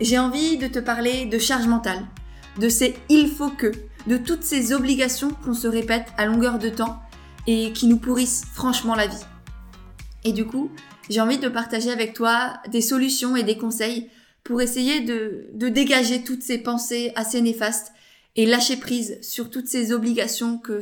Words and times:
j'ai 0.00 0.18
envie 0.18 0.56
de 0.56 0.66
te 0.66 0.78
parler 0.78 1.26
de 1.26 1.38
charge 1.38 1.66
mentale, 1.66 2.06
de 2.58 2.68
ces 2.68 2.96
il 3.08 3.28
faut 3.28 3.50
que, 3.50 3.72
de 4.06 4.16
toutes 4.16 4.42
ces 4.42 4.72
obligations 4.72 5.30
qu'on 5.30 5.54
se 5.54 5.68
répète 5.68 6.06
à 6.16 6.26
longueur 6.26 6.58
de 6.58 6.70
temps 6.70 7.00
et 7.46 7.72
qui 7.72 7.86
nous 7.86 7.98
pourrissent 7.98 8.44
franchement 8.52 8.94
la 8.94 9.06
vie. 9.06 9.24
Et 10.24 10.32
du 10.32 10.46
coup, 10.46 10.70
j'ai 11.08 11.20
envie 11.20 11.38
de 11.38 11.48
partager 11.48 11.90
avec 11.90 12.14
toi 12.14 12.54
des 12.70 12.80
solutions 12.80 13.36
et 13.36 13.42
des 13.42 13.58
conseils 13.58 14.10
pour 14.44 14.62
essayer 14.62 15.00
de, 15.00 15.48
dégager 15.52 16.22
toutes 16.22 16.42
ces 16.42 16.58
pensées 16.58 17.12
assez 17.14 17.40
néfastes 17.40 17.92
et 18.36 18.46
lâcher 18.46 18.76
prise 18.76 19.18
sur 19.22 19.50
toutes 19.50 19.66
ces 19.66 19.92
obligations 19.92 20.56
que 20.58 20.80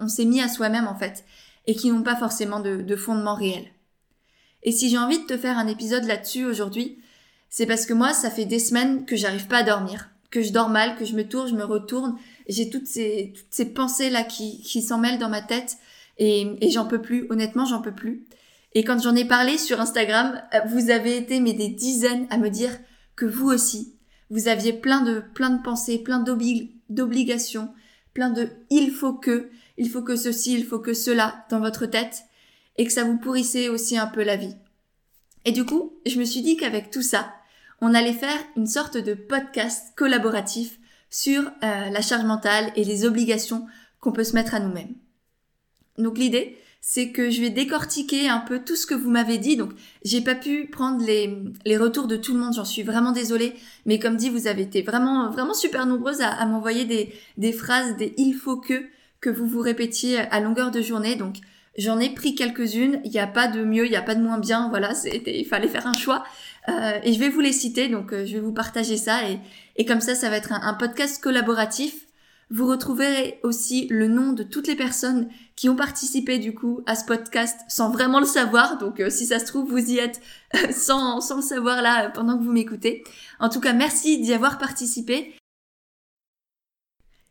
on, 0.00 0.08
s'est 0.08 0.24
mis 0.24 0.40
à 0.40 0.48
soi-même 0.48 0.88
en 0.88 0.96
fait 0.96 1.24
et 1.66 1.74
qui 1.74 1.90
n'ont 1.90 2.02
pas 2.02 2.16
forcément 2.16 2.60
de, 2.60 2.82
de 2.82 2.96
fondement 2.96 3.34
réel. 3.34 3.64
Et 4.62 4.72
si 4.72 4.90
j'ai 4.90 4.98
envie 4.98 5.18
de 5.18 5.26
te 5.26 5.36
faire 5.36 5.58
un 5.58 5.66
épisode 5.66 6.04
là-dessus 6.04 6.44
aujourd'hui, 6.44 6.98
c'est 7.50 7.66
parce 7.66 7.84
que 7.84 7.92
moi, 7.92 8.14
ça 8.14 8.30
fait 8.30 8.46
des 8.46 8.60
semaines 8.60 9.04
que 9.04 9.16
j'arrive 9.16 9.48
pas 9.48 9.58
à 9.58 9.62
dormir, 9.64 10.10
que 10.30 10.40
je 10.40 10.52
dors 10.52 10.70
mal, 10.70 10.96
que 10.96 11.04
je 11.04 11.14
me 11.14 11.28
tourne, 11.28 11.48
je 11.48 11.54
me 11.54 11.64
retourne, 11.64 12.16
j'ai 12.48 12.70
toutes 12.70 12.86
ces, 12.86 13.32
toutes 13.36 13.46
ces 13.50 13.66
pensées 13.66 14.08
là 14.08 14.22
qui, 14.22 14.62
qui 14.62 14.80
s'en 14.80 14.98
mêlent 14.98 15.18
dans 15.18 15.28
ma 15.28 15.42
tête 15.42 15.76
et, 16.18 16.46
et 16.60 16.70
j'en 16.70 16.86
peux 16.86 17.02
plus, 17.02 17.26
honnêtement, 17.30 17.66
j'en 17.66 17.82
peux 17.82 17.94
plus. 17.94 18.24
Et 18.72 18.84
quand 18.84 19.02
j'en 19.02 19.16
ai 19.16 19.24
parlé 19.24 19.58
sur 19.58 19.80
Instagram, 19.80 20.40
vous 20.68 20.90
avez 20.90 21.16
été 21.16 21.40
mais 21.40 21.52
des 21.52 21.68
dizaines 21.68 22.26
à 22.30 22.38
me 22.38 22.50
dire 22.50 22.78
que 23.16 23.26
vous 23.26 23.48
aussi, 23.48 23.96
vous 24.30 24.46
aviez 24.46 24.72
plein 24.72 25.00
de, 25.02 25.22
plein 25.34 25.50
de 25.50 25.62
pensées, 25.62 25.98
plein 25.98 26.24
d'obligations, 26.88 27.68
plein 28.14 28.30
de 28.30 28.48
il 28.70 28.92
faut 28.92 29.14
que, 29.14 29.50
il 29.76 29.90
faut 29.90 30.02
que 30.02 30.14
ceci, 30.14 30.54
il 30.54 30.64
faut 30.64 30.78
que 30.78 30.94
cela 30.94 31.44
dans 31.50 31.58
votre 31.58 31.86
tête 31.86 32.22
et 32.76 32.86
que 32.86 32.92
ça 32.92 33.02
vous 33.02 33.18
pourrissait 33.18 33.68
aussi 33.68 33.98
un 33.98 34.06
peu 34.06 34.22
la 34.22 34.36
vie. 34.36 34.54
Et 35.44 35.52
du 35.52 35.64
coup, 35.64 35.98
je 36.06 36.18
me 36.18 36.24
suis 36.24 36.42
dit 36.42 36.56
qu'avec 36.56 36.90
tout 36.90 37.02
ça, 37.02 37.32
on 37.80 37.94
allait 37.94 38.12
faire 38.12 38.38
une 38.56 38.66
sorte 38.66 38.96
de 38.96 39.14
podcast 39.14 39.92
collaboratif 39.96 40.78
sur 41.08 41.42
euh, 41.42 41.90
la 41.90 42.02
charge 42.02 42.24
mentale 42.24 42.72
et 42.76 42.84
les 42.84 43.04
obligations 43.04 43.66
qu'on 44.00 44.12
peut 44.12 44.24
se 44.24 44.34
mettre 44.34 44.54
à 44.54 44.60
nous-mêmes. 44.60 44.94
Donc 45.98 46.18
l'idée, 46.18 46.56
c'est 46.80 47.10
que 47.10 47.30
je 47.30 47.40
vais 47.42 47.50
décortiquer 47.50 48.28
un 48.28 48.38
peu 48.38 48.60
tout 48.60 48.76
ce 48.76 48.86
que 48.86 48.94
vous 48.94 49.10
m'avez 49.10 49.36
dit. 49.36 49.56
Donc, 49.56 49.72
j'ai 50.02 50.22
pas 50.22 50.34
pu 50.34 50.66
prendre 50.66 51.04
les, 51.04 51.38
les 51.66 51.76
retours 51.76 52.06
de 52.06 52.16
tout 52.16 52.32
le 52.32 52.40
monde. 52.40 52.54
J'en 52.54 52.64
suis 52.64 52.82
vraiment 52.82 53.12
désolée. 53.12 53.54
Mais 53.84 53.98
comme 53.98 54.16
dit, 54.16 54.30
vous 54.30 54.46
avez 54.46 54.62
été 54.62 54.80
vraiment, 54.80 55.30
vraiment 55.30 55.52
super 55.52 55.84
nombreuses 55.84 56.22
à, 56.22 56.30
à 56.30 56.46
m'envoyer 56.46 56.86
des, 56.86 57.12
des 57.36 57.52
phrases, 57.52 57.96
des 57.96 58.14
il 58.16 58.32
faut 58.32 58.56
que, 58.56 58.82
que 59.20 59.28
vous 59.28 59.46
vous 59.46 59.60
répétiez 59.60 60.18
à 60.18 60.40
longueur 60.40 60.70
de 60.70 60.80
journée. 60.80 61.16
Donc, 61.16 61.36
J'en 61.76 62.00
ai 62.00 62.10
pris 62.10 62.34
quelques-unes. 62.34 63.00
Il 63.04 63.10
n'y 63.10 63.20
a 63.20 63.26
pas 63.26 63.46
de 63.46 63.62
mieux, 63.62 63.86
il 63.86 63.90
n'y 63.90 63.96
a 63.96 64.02
pas 64.02 64.14
de 64.14 64.22
moins 64.22 64.38
bien. 64.38 64.68
Voilà, 64.68 64.94
c'était, 64.94 65.38
il 65.38 65.44
fallait 65.44 65.68
faire 65.68 65.86
un 65.86 65.92
choix. 65.92 66.24
Euh, 66.68 66.98
et 67.02 67.12
je 67.12 67.18
vais 67.18 67.28
vous 67.28 67.40
les 67.40 67.52
citer, 67.52 67.88
donc 67.88 68.12
euh, 68.12 68.26
je 68.26 68.34
vais 68.34 68.40
vous 68.40 68.52
partager 68.52 68.96
ça. 68.96 69.28
Et, 69.28 69.38
et 69.76 69.84
comme 69.84 70.00
ça, 70.00 70.14
ça 70.14 70.28
va 70.30 70.36
être 70.36 70.52
un, 70.52 70.74
podcast 70.74 71.22
collaboratif. 71.22 72.06
Vous 72.50 72.66
retrouverez 72.66 73.38
aussi 73.44 73.86
le 73.90 74.08
nom 74.08 74.32
de 74.32 74.42
toutes 74.42 74.66
les 74.66 74.74
personnes 74.74 75.28
qui 75.54 75.68
ont 75.68 75.76
participé 75.76 76.38
du 76.38 76.52
coup 76.52 76.82
à 76.86 76.96
ce 76.96 77.04
podcast 77.04 77.60
sans 77.68 77.90
vraiment 77.90 78.18
le 78.18 78.26
savoir. 78.26 78.78
Donc 78.78 79.00
euh, 79.00 79.08
si 79.08 79.26
ça 79.26 79.38
se 79.38 79.46
trouve, 79.46 79.70
vous 79.70 79.90
y 79.90 79.98
êtes 79.98 80.20
sans, 80.72 81.20
sans 81.20 81.36
le 81.36 81.42
savoir 81.42 81.80
là 81.80 82.10
pendant 82.10 82.36
que 82.36 82.42
vous 82.42 82.52
m'écoutez. 82.52 83.04
En 83.38 83.48
tout 83.48 83.60
cas, 83.60 83.72
merci 83.72 84.20
d'y 84.20 84.32
avoir 84.32 84.58
participé. 84.58 85.34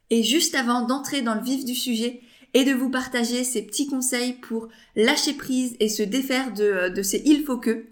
Et 0.09 0.23
juste 0.23 0.55
avant 0.55 0.81
d'entrer 0.81 1.21
dans 1.21 1.35
le 1.35 1.41
vif 1.41 1.65
du 1.65 1.75
sujet, 1.75 2.21
et 2.53 2.63
de 2.63 2.73
vous 2.73 2.89
partager 2.89 3.43
ces 3.43 3.61
petits 3.61 3.87
conseils 3.87 4.33
pour 4.33 4.69
lâcher 4.95 5.33
prise 5.33 5.75
et 5.79 5.89
se 5.89 6.03
défaire 6.03 6.53
de, 6.53 6.89
de 6.89 7.01
ces 7.01 7.21
il 7.25 7.43
faut 7.43 7.57
que, 7.57 7.85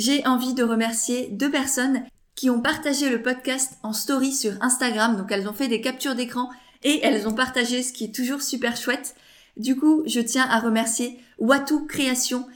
j'ai 0.00 0.26
envie 0.26 0.54
de 0.54 0.64
remercier 0.64 1.28
deux 1.30 1.50
personnes 1.50 2.02
qui 2.34 2.48
ont 2.48 2.62
partagé 2.62 3.10
le 3.10 3.20
podcast 3.20 3.74
en 3.82 3.92
story 3.92 4.32
sur 4.32 4.52
Instagram. 4.62 5.18
Donc 5.18 5.30
elles 5.30 5.46
ont 5.46 5.52
fait 5.52 5.68
des 5.68 5.82
captures 5.82 6.14
d'écran 6.14 6.48
et 6.82 7.00
elles 7.02 7.28
ont 7.28 7.34
partagé 7.34 7.82
ce 7.82 7.92
qui 7.92 8.04
est 8.04 8.14
toujours 8.14 8.40
super 8.40 8.78
chouette. 8.78 9.14
Du 9.58 9.76
coup, 9.76 10.02
je 10.06 10.20
tiens 10.20 10.48
à 10.48 10.58
remercier 10.58 11.20
Watu 11.38 11.86
Création 11.86 12.46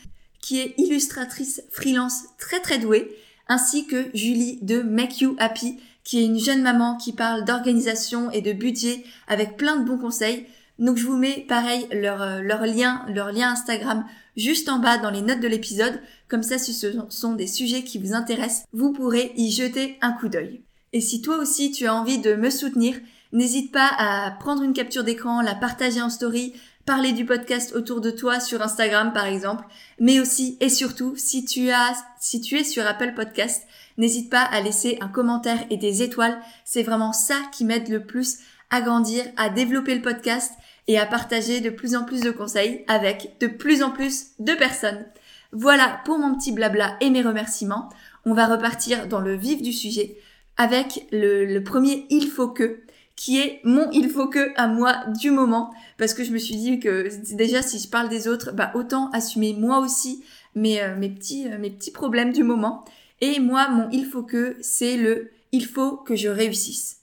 qui 0.40 0.58
est 0.58 0.72
illustratrice 0.78 1.62
freelance 1.70 2.22
très 2.38 2.60
très 2.60 2.78
douée, 2.78 3.14
ainsi 3.46 3.86
que 3.86 4.06
Julie 4.14 4.58
de 4.62 4.80
Make 4.80 5.20
You 5.20 5.36
Happy 5.38 5.76
qui 6.02 6.20
est 6.20 6.24
une 6.24 6.38
jeune 6.38 6.62
maman 6.62 6.96
qui 6.96 7.12
parle 7.12 7.44
d'organisation 7.44 8.30
et 8.30 8.40
de 8.40 8.54
budget 8.54 9.04
avec 9.28 9.58
plein 9.58 9.76
de 9.76 9.84
bons 9.84 9.98
conseils. 9.98 10.46
Donc 10.78 10.96
je 10.96 11.04
vous 11.04 11.18
mets 11.18 11.44
pareil 11.46 11.86
leur, 11.92 12.22
euh, 12.22 12.40
leur 12.40 12.62
lien, 12.64 13.04
leur 13.08 13.32
lien 13.32 13.50
Instagram 13.50 14.06
juste 14.36 14.68
en 14.68 14.78
bas 14.78 14.98
dans 14.98 15.10
les 15.10 15.22
notes 15.22 15.40
de 15.40 15.48
l'épisode. 15.48 16.00
Comme 16.28 16.42
ça, 16.42 16.58
si 16.58 16.72
ce 16.72 16.88
sont 17.08 17.34
des 17.34 17.46
sujets 17.46 17.82
qui 17.82 17.98
vous 17.98 18.14
intéressent, 18.14 18.64
vous 18.72 18.92
pourrez 18.92 19.32
y 19.36 19.50
jeter 19.50 19.98
un 20.00 20.12
coup 20.12 20.28
d'œil. 20.28 20.62
Et 20.92 21.00
si 21.00 21.20
toi 21.22 21.38
aussi 21.38 21.72
tu 21.72 21.86
as 21.86 21.94
envie 21.94 22.18
de 22.18 22.34
me 22.34 22.50
soutenir, 22.50 22.94
n'hésite 23.32 23.72
pas 23.72 23.90
à 23.98 24.30
prendre 24.30 24.62
une 24.62 24.72
capture 24.72 25.04
d'écran, 25.04 25.42
la 25.42 25.54
partager 25.54 26.00
en 26.00 26.08
story, 26.08 26.52
parler 26.86 27.12
du 27.12 27.24
podcast 27.24 27.74
autour 27.74 28.00
de 28.00 28.10
toi 28.10 28.40
sur 28.40 28.62
Instagram 28.62 29.12
par 29.12 29.26
exemple, 29.26 29.64
mais 29.98 30.20
aussi 30.20 30.56
et 30.60 30.68
surtout 30.68 31.14
si 31.16 31.44
tu 31.44 31.68
es 31.70 32.64
sur 32.64 32.86
Apple 32.86 33.14
Podcast, 33.16 33.66
n'hésite 33.98 34.30
pas 34.30 34.42
à 34.42 34.60
laisser 34.60 34.98
un 35.00 35.08
commentaire 35.08 35.64
et 35.70 35.76
des 35.76 36.02
étoiles, 36.02 36.38
c'est 36.64 36.82
vraiment 36.82 37.12
ça 37.12 37.36
qui 37.52 37.64
m'aide 37.64 37.88
le 37.88 38.04
plus 38.04 38.38
à 38.70 38.80
grandir, 38.80 39.24
à 39.36 39.48
développer 39.48 39.94
le 39.94 40.02
podcast 40.02 40.52
et 40.88 40.98
à 40.98 41.06
partager 41.06 41.60
de 41.60 41.70
plus 41.70 41.96
en 41.96 42.04
plus 42.04 42.20
de 42.20 42.30
conseils 42.30 42.84
avec 42.88 43.36
de 43.40 43.46
plus 43.46 43.82
en 43.82 43.90
plus 43.90 44.32
de 44.38 44.52
personnes. 44.54 45.06
Voilà 45.52 46.00
pour 46.04 46.18
mon 46.18 46.36
petit 46.36 46.52
blabla 46.52 46.96
et 47.00 47.10
mes 47.10 47.22
remerciements. 47.22 47.88
On 48.24 48.34
va 48.34 48.46
repartir 48.46 49.06
dans 49.06 49.20
le 49.20 49.36
vif 49.36 49.62
du 49.62 49.72
sujet 49.72 50.16
avec 50.56 51.06
le, 51.12 51.58
premier 51.60 52.06
il 52.10 52.28
faut 52.28 52.48
que 52.48 52.80
qui 53.16 53.38
est 53.38 53.60
mon 53.64 53.90
il 53.92 54.08
faut 54.08 54.28
que 54.28 54.52
à 54.56 54.66
moi 54.66 55.04
du 55.20 55.30
moment 55.30 55.72
parce 55.98 56.14
que 56.14 56.24
je 56.24 56.32
me 56.32 56.38
suis 56.38 56.56
dit 56.56 56.80
que 56.80 57.08
déjà 57.34 57.62
si 57.62 57.78
je 57.78 57.88
parle 57.88 58.08
des 58.08 58.26
autres 58.26 58.52
bah 58.52 58.72
autant 58.74 59.10
assumer 59.10 59.54
moi 59.56 59.78
aussi 59.78 60.24
mes, 60.56 60.82
euh, 60.82 60.96
mes 60.96 61.08
petits 61.08 61.48
euh, 61.48 61.58
mes 61.58 61.70
petits 61.70 61.92
problèmes 61.92 62.32
du 62.32 62.42
moment 62.42 62.84
et 63.20 63.38
moi 63.38 63.68
mon 63.68 63.88
il 63.90 64.06
faut 64.06 64.22
que 64.22 64.56
c'est 64.60 64.96
le 64.96 65.30
il 65.52 65.64
faut 65.64 65.96
que 65.96 66.16
je 66.16 66.28
réussisse. 66.28 66.98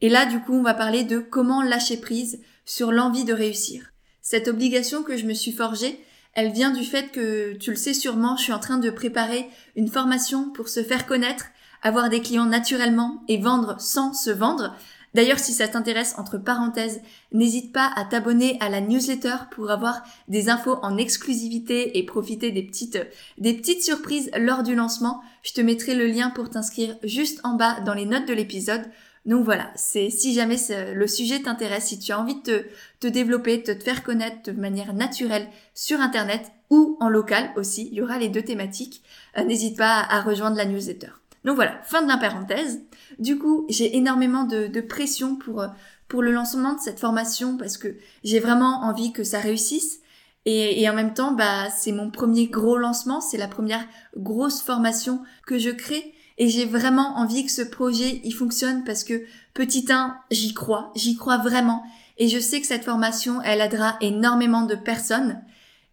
Et 0.00 0.08
là 0.08 0.26
du 0.26 0.40
coup 0.40 0.54
on 0.54 0.62
va 0.62 0.74
parler 0.74 1.04
de 1.04 1.20
comment 1.20 1.62
lâcher 1.62 1.96
prise 1.98 2.40
sur 2.66 2.92
l'envie 2.92 3.24
de 3.24 3.32
réussir. 3.32 3.92
Cette 4.20 4.48
obligation 4.48 5.02
que 5.02 5.16
je 5.16 5.24
me 5.24 5.34
suis 5.34 5.52
forgée, 5.52 5.98
elle 6.34 6.52
vient 6.52 6.70
du 6.70 6.84
fait 6.84 7.10
que, 7.12 7.54
tu 7.54 7.70
le 7.70 7.76
sais 7.76 7.94
sûrement, 7.94 8.36
je 8.36 8.42
suis 8.42 8.52
en 8.52 8.58
train 8.58 8.76
de 8.76 8.90
préparer 8.90 9.48
une 9.74 9.88
formation 9.88 10.50
pour 10.50 10.68
se 10.68 10.82
faire 10.82 11.06
connaître, 11.06 11.46
avoir 11.82 12.10
des 12.10 12.20
clients 12.20 12.44
naturellement 12.44 13.22
et 13.28 13.38
vendre 13.38 13.80
sans 13.80 14.12
se 14.12 14.30
vendre. 14.30 14.76
D'ailleurs, 15.14 15.38
si 15.38 15.54
ça 15.54 15.66
t'intéresse, 15.66 16.14
entre 16.18 16.36
parenthèses, 16.36 17.00
n'hésite 17.32 17.72
pas 17.72 17.90
à 17.96 18.04
t'abonner 18.04 18.58
à 18.60 18.68
la 18.68 18.82
newsletter 18.82 19.36
pour 19.50 19.70
avoir 19.70 20.02
des 20.28 20.50
infos 20.50 20.78
en 20.82 20.98
exclusivité 20.98 21.96
et 21.96 22.04
profiter 22.04 22.50
des 22.50 22.62
petites, 22.62 22.98
des 23.38 23.54
petites 23.54 23.82
surprises 23.82 24.30
lors 24.36 24.62
du 24.62 24.74
lancement. 24.74 25.22
Je 25.42 25.54
te 25.54 25.62
mettrai 25.62 25.94
le 25.94 26.06
lien 26.06 26.28
pour 26.28 26.50
t'inscrire 26.50 26.96
juste 27.02 27.40
en 27.44 27.54
bas 27.54 27.80
dans 27.80 27.94
les 27.94 28.04
notes 28.04 28.28
de 28.28 28.34
l'épisode. 28.34 28.90
Donc 29.26 29.44
voilà, 29.44 29.72
c'est 29.74 30.08
si 30.08 30.32
jamais 30.32 30.56
le 30.94 31.06
sujet 31.08 31.42
t'intéresse, 31.42 31.86
si 31.86 31.98
tu 31.98 32.12
as 32.12 32.20
envie 32.20 32.40
de 32.42 32.64
te, 33.00 33.08
développer, 33.08 33.58
de 33.58 33.72
te 33.72 33.82
faire 33.82 34.04
connaître 34.04 34.44
de 34.44 34.52
manière 34.52 34.94
naturelle 34.94 35.48
sur 35.74 36.00
Internet 36.00 36.52
ou 36.70 36.96
en 37.00 37.08
local 37.08 37.50
aussi, 37.56 37.88
il 37.90 37.94
y 37.94 38.00
aura 38.00 38.18
les 38.18 38.28
deux 38.28 38.42
thématiques, 38.42 39.02
euh, 39.36 39.42
n'hésite 39.42 39.76
pas 39.76 39.98
à, 40.08 40.20
rejoindre 40.20 40.56
la 40.56 40.64
newsletter. 40.64 41.10
Donc 41.44 41.56
voilà, 41.56 41.80
fin 41.82 42.02
de 42.02 42.08
la 42.08 42.18
parenthèse. 42.18 42.82
Du 43.18 43.36
coup, 43.36 43.66
j'ai 43.68 43.96
énormément 43.96 44.44
de, 44.44 44.80
pression 44.80 45.34
pour, 45.34 45.64
pour 46.06 46.22
le 46.22 46.30
lancement 46.30 46.74
de 46.74 46.80
cette 46.80 47.00
formation 47.00 47.56
parce 47.56 47.78
que 47.78 47.96
j'ai 48.22 48.38
vraiment 48.38 48.82
envie 48.84 49.12
que 49.12 49.24
ça 49.24 49.40
réussisse. 49.40 50.00
Et, 50.44 50.80
et 50.80 50.88
en 50.88 50.94
même 50.94 51.14
temps, 51.14 51.32
bah, 51.32 51.68
c'est 51.70 51.92
mon 51.92 52.10
premier 52.10 52.46
gros 52.46 52.76
lancement, 52.76 53.20
c'est 53.20 53.38
la 53.38 53.48
première 53.48 53.84
grosse 54.16 54.62
formation 54.62 55.20
que 55.46 55.58
je 55.58 55.70
crée 55.70 56.14
et 56.38 56.48
j'ai 56.48 56.64
vraiment 56.64 57.16
envie 57.16 57.44
que 57.44 57.50
ce 57.50 57.62
projet 57.62 58.20
il 58.24 58.32
fonctionne 58.32 58.84
parce 58.84 59.04
que 59.04 59.24
petit 59.54 59.86
1, 59.88 60.16
j'y 60.30 60.54
crois, 60.54 60.92
j'y 60.94 61.16
crois 61.16 61.38
vraiment 61.38 61.82
et 62.18 62.28
je 62.28 62.38
sais 62.38 62.60
que 62.60 62.66
cette 62.66 62.84
formation 62.84 63.40
elle 63.42 63.60
aidera 63.60 63.96
énormément 64.00 64.62
de 64.62 64.74
personnes. 64.74 65.42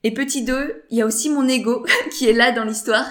Et 0.04 0.14
petit 0.14 0.44
2, 0.44 0.84
il 0.90 0.98
y 0.98 1.02
a 1.02 1.06
aussi 1.06 1.30
mon 1.30 1.48
ego 1.48 1.86
qui 2.12 2.28
est 2.28 2.34
là 2.34 2.52
dans 2.52 2.66
l'histoire 2.66 3.06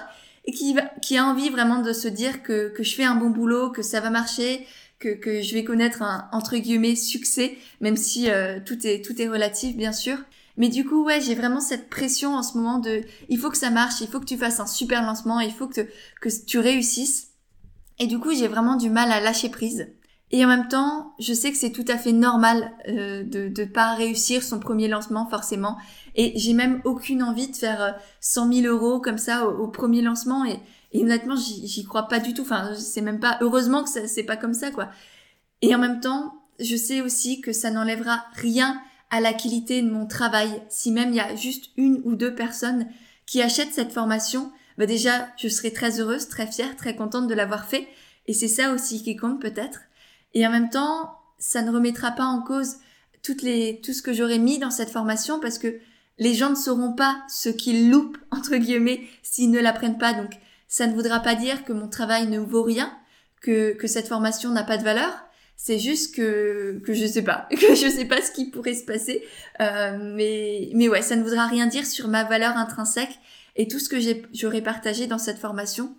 et 0.45 0.53
qui, 0.53 0.77
qui 1.01 1.17
a 1.17 1.25
envie 1.25 1.49
vraiment 1.49 1.81
de 1.81 1.93
se 1.93 2.09
dire 2.09 2.43
que, 2.43 2.69
que 2.69 2.83
je 2.83 2.95
fais 2.95 3.05
un 3.05 3.15
bon 3.15 3.31
boulot, 3.31 3.71
que 3.71 3.83
ça 3.83 4.01
va 4.01 4.11
marcher, 4.11 4.67
que, 4.99 5.09
que 5.09 5.41
je 5.41 5.55
vais 5.55 5.65
connaître 5.65 6.03
un 6.03 6.29
entre 6.33 6.57
guillemets 6.57 6.97
succès, 6.97 7.57
même 7.81 7.97
si 7.97 8.31
euh, 8.31 8.61
tout 8.65 8.87
est 8.87 9.05
tout 9.05 9.21
est 9.21 9.29
relatif 9.29 9.77
bien 9.77 9.93
sûr. 9.93 10.19
Mais 10.57 10.69
du 10.69 10.85
coup, 10.85 11.05
ouais, 11.05 11.21
j'ai 11.21 11.35
vraiment 11.35 11.61
cette 11.61 11.89
pression 11.89 12.35
en 12.35 12.43
ce 12.43 12.57
moment 12.57 12.79
de, 12.79 13.03
il 13.29 13.39
faut 13.39 13.51
que 13.51 13.57
ça 13.57 13.71
marche, 13.71 14.01
il 14.01 14.09
faut 14.09 14.21
que 14.21 14.27
tu 14.27 14.37
fasses 14.37 14.61
un 14.61 14.67
super 14.67 15.03
lancement, 15.03 15.41
il 15.41 15.53
faut 15.53 15.67
que, 15.67 15.83
que 16.21 16.29
tu 16.47 16.59
réussisses. 16.59 17.29
Et 17.99 18.07
du 18.07 18.19
coup, 18.19 18.35
j'ai 18.35 18.49
vraiment 18.49 18.77
du 18.77 18.91
mal 18.91 19.11
à 19.11 19.21
lâcher 19.21 19.49
prise. 19.49 19.89
Et 20.31 20.45
en 20.45 20.49
même 20.49 20.69
temps, 20.69 21.15
je 21.19 21.35
sais 21.35 21.51
que 21.51 21.59
c'est 21.59 21.73
tout 21.73 21.85
à 21.89 21.99
fait 21.99 22.13
normal 22.13 22.73
euh, 22.89 23.23
de 23.23 23.53
ne 23.55 23.67
pas 23.67 23.95
réussir 23.95 24.43
son 24.43 24.59
premier 24.59 24.89
lancement 24.89 25.27
forcément. 25.27 25.77
Et 26.15 26.33
j'ai 26.37 26.55
même 26.55 26.81
aucune 26.85 27.23
envie 27.23 27.49
de 27.49 27.57
faire 27.57 27.97
100 28.21 28.49
euh, 28.49 28.63
000 28.63 28.75
euros 28.75 28.99
comme 28.99 29.19
ça 29.19 29.47
au, 29.47 29.69
premier 29.69 30.01
lancement. 30.01 30.47
Et, 30.47 30.59
et 30.93 31.03
honnêtement, 31.03 31.37
j'y 31.37 31.85
crois 31.85 32.09
pas 32.09 32.19
du 32.19 32.33
tout. 32.33 32.43
Enfin, 32.43 32.75
c'est 32.75 33.03
même 33.03 33.21
pas 33.21 33.37
heureusement 33.43 33.85
que 33.85 33.91
c'est 33.91 34.23
pas 34.23 34.37
comme 34.37 34.55
ça 34.55 34.71
quoi. 34.71 34.89
Et 35.61 35.75
en 35.75 35.79
même 35.79 36.01
temps, 36.01 36.35
je 36.59 36.77
sais 36.77 37.03
aussi 37.03 37.41
que 37.41 37.53
ça 37.53 37.71
n'enlèvera 37.71 38.25
rien 38.35 38.81
à 39.13 39.21
la 39.21 39.35
qualité 39.35 39.83
de 39.83 39.91
mon 39.91 40.07
travail. 40.07 40.63
Si 40.69 40.91
même 40.91 41.11
il 41.11 41.17
y 41.17 41.21
a 41.21 41.37
juste 41.37 41.67
une 41.77 42.01
ou 42.05 42.17
deux 42.17 42.35
personnes 42.35 42.89
qui 43.27 43.41
achètent 43.41 43.75
cette 43.75 43.93
formation, 43.93 44.51
bah 44.79 44.87
déjà, 44.87 45.29
je 45.37 45.49
serai 45.49 45.73
très 45.73 46.01
heureuse, 46.01 46.29
très 46.29 46.47
fière, 46.47 46.75
très 46.77 46.97
contente 46.97 47.29
de 47.29 47.35
l'avoir 47.35 47.67
fait. 47.67 47.87
Et 48.27 48.33
c'est 48.33 48.49
ça 48.49 48.73
aussi 48.73 49.03
qui 49.03 49.15
compte 49.15 49.41
peut-être. 49.41 49.83
Et 50.35 50.47
en 50.47 50.51
même 50.51 50.71
temps, 50.71 51.19
ça 51.39 51.63
ne 51.63 51.71
remettra 51.71 52.13
pas 52.13 52.25
en 52.25 52.41
cause 52.43 52.77
toutes 53.23 53.43
les, 53.43 53.81
tout 53.85 53.93
ce 53.93 54.03
que 54.03 54.15
j'aurais 54.15 54.39
mis 54.39 54.59
dans 54.59 54.71
cette 54.71 54.91
formation 54.91 55.39
parce 55.39 55.59
que 55.59 55.79
les 56.19 56.35
gens 56.35 56.51
ne 56.51 56.55
sauront 56.55 56.95
pas 56.95 57.23
ce 57.29 57.51
qu'ils 57.51 57.91
loupent, 57.91 58.19
entre 58.31 58.57
guillemets, 58.57 59.03
s'ils 59.23 59.51
ne 59.51 59.61
l'apprennent 59.61 59.99
pas. 59.99 60.15
Donc, 60.15 60.33
ça 60.69 60.87
ne 60.87 60.95
voudra 60.95 61.21
pas 61.21 61.35
dire 61.35 61.65
que 61.65 61.73
mon 61.75 61.89
travail 61.89 62.29
ne 62.29 62.39
vaut 62.39 62.63
rien, 62.63 62.91
que, 63.43 63.75
que 63.75 63.87
cette 63.87 64.09
formation 64.09 64.51
n'a 64.51 64.65
pas 64.65 64.79
de 64.79 64.85
valeur. 64.85 65.13
C'est 65.57 65.79
juste 65.79 66.15
que, 66.15 66.81
que 66.85 66.93
je 66.93 67.07
sais 67.07 67.23
pas, 67.23 67.49
que 67.51 67.75
je 67.75 67.89
sais 67.89 68.05
pas 68.05 68.21
ce 68.21 68.31
qui 68.31 68.51
pourrait 68.51 68.75
se 68.75 68.85
passer. 68.85 69.23
Euh, 69.61 69.99
mais, 70.01 70.71
mais 70.75 70.89
ouais, 70.89 71.03
ça 71.03 71.17
ne 71.17 71.23
voudra 71.23 71.47
rien 71.47 71.67
dire 71.67 71.87
sur 71.87 72.09
ma 72.09 72.25
valeur 72.25 72.57
intrinsèque 72.57 73.19
et 73.57 73.69
tout 73.69 73.79
ce 73.79 73.89
que 73.89 73.99
j'aurais 74.33 74.63
partagé 74.63 75.07
dans 75.07 75.19
cette 75.19 75.39
formation. 75.39 75.95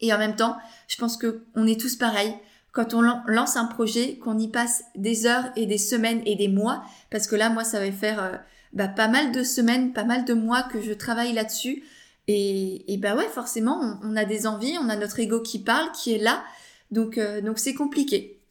Et 0.00 0.12
en 0.12 0.18
même 0.18 0.36
temps, 0.36 0.56
je 0.88 0.96
pense 0.96 1.16
que 1.16 1.44
on 1.54 1.66
est 1.66 1.80
tous 1.80 1.96
pareils 1.96 2.34
quand 2.72 2.94
on 2.94 3.02
lance 3.26 3.56
un 3.56 3.66
projet, 3.66 4.16
qu'on 4.16 4.38
y 4.38 4.48
passe 4.48 4.84
des 4.96 5.26
heures 5.26 5.44
et 5.56 5.66
des 5.66 5.78
semaines 5.78 6.22
et 6.24 6.36
des 6.36 6.48
mois, 6.48 6.82
parce 7.10 7.26
que 7.26 7.36
là, 7.36 7.50
moi, 7.50 7.64
ça 7.64 7.78
va 7.78 7.92
faire 7.92 8.22
euh, 8.22 8.36
bah, 8.72 8.88
pas 8.88 9.08
mal 9.08 9.30
de 9.30 9.42
semaines, 9.42 9.92
pas 9.92 10.04
mal 10.04 10.24
de 10.24 10.32
mois 10.32 10.62
que 10.62 10.80
je 10.80 10.92
travaille 10.92 11.34
là-dessus. 11.34 11.84
Et, 12.28 12.92
et, 12.92 12.96
bah 12.96 13.14
ouais, 13.14 13.28
forcément, 13.28 13.98
on, 14.02 14.16
a 14.16 14.24
des 14.24 14.46
envies, 14.46 14.78
on 14.80 14.88
a 14.88 14.96
notre 14.96 15.20
ego 15.20 15.40
qui 15.40 15.58
parle, 15.58 15.92
qui 15.92 16.14
est 16.14 16.18
là, 16.18 16.42
donc 16.90 17.18
euh, 17.18 17.40
donc 17.40 17.58
c'est 17.58 17.74
compliqué. 17.74 18.41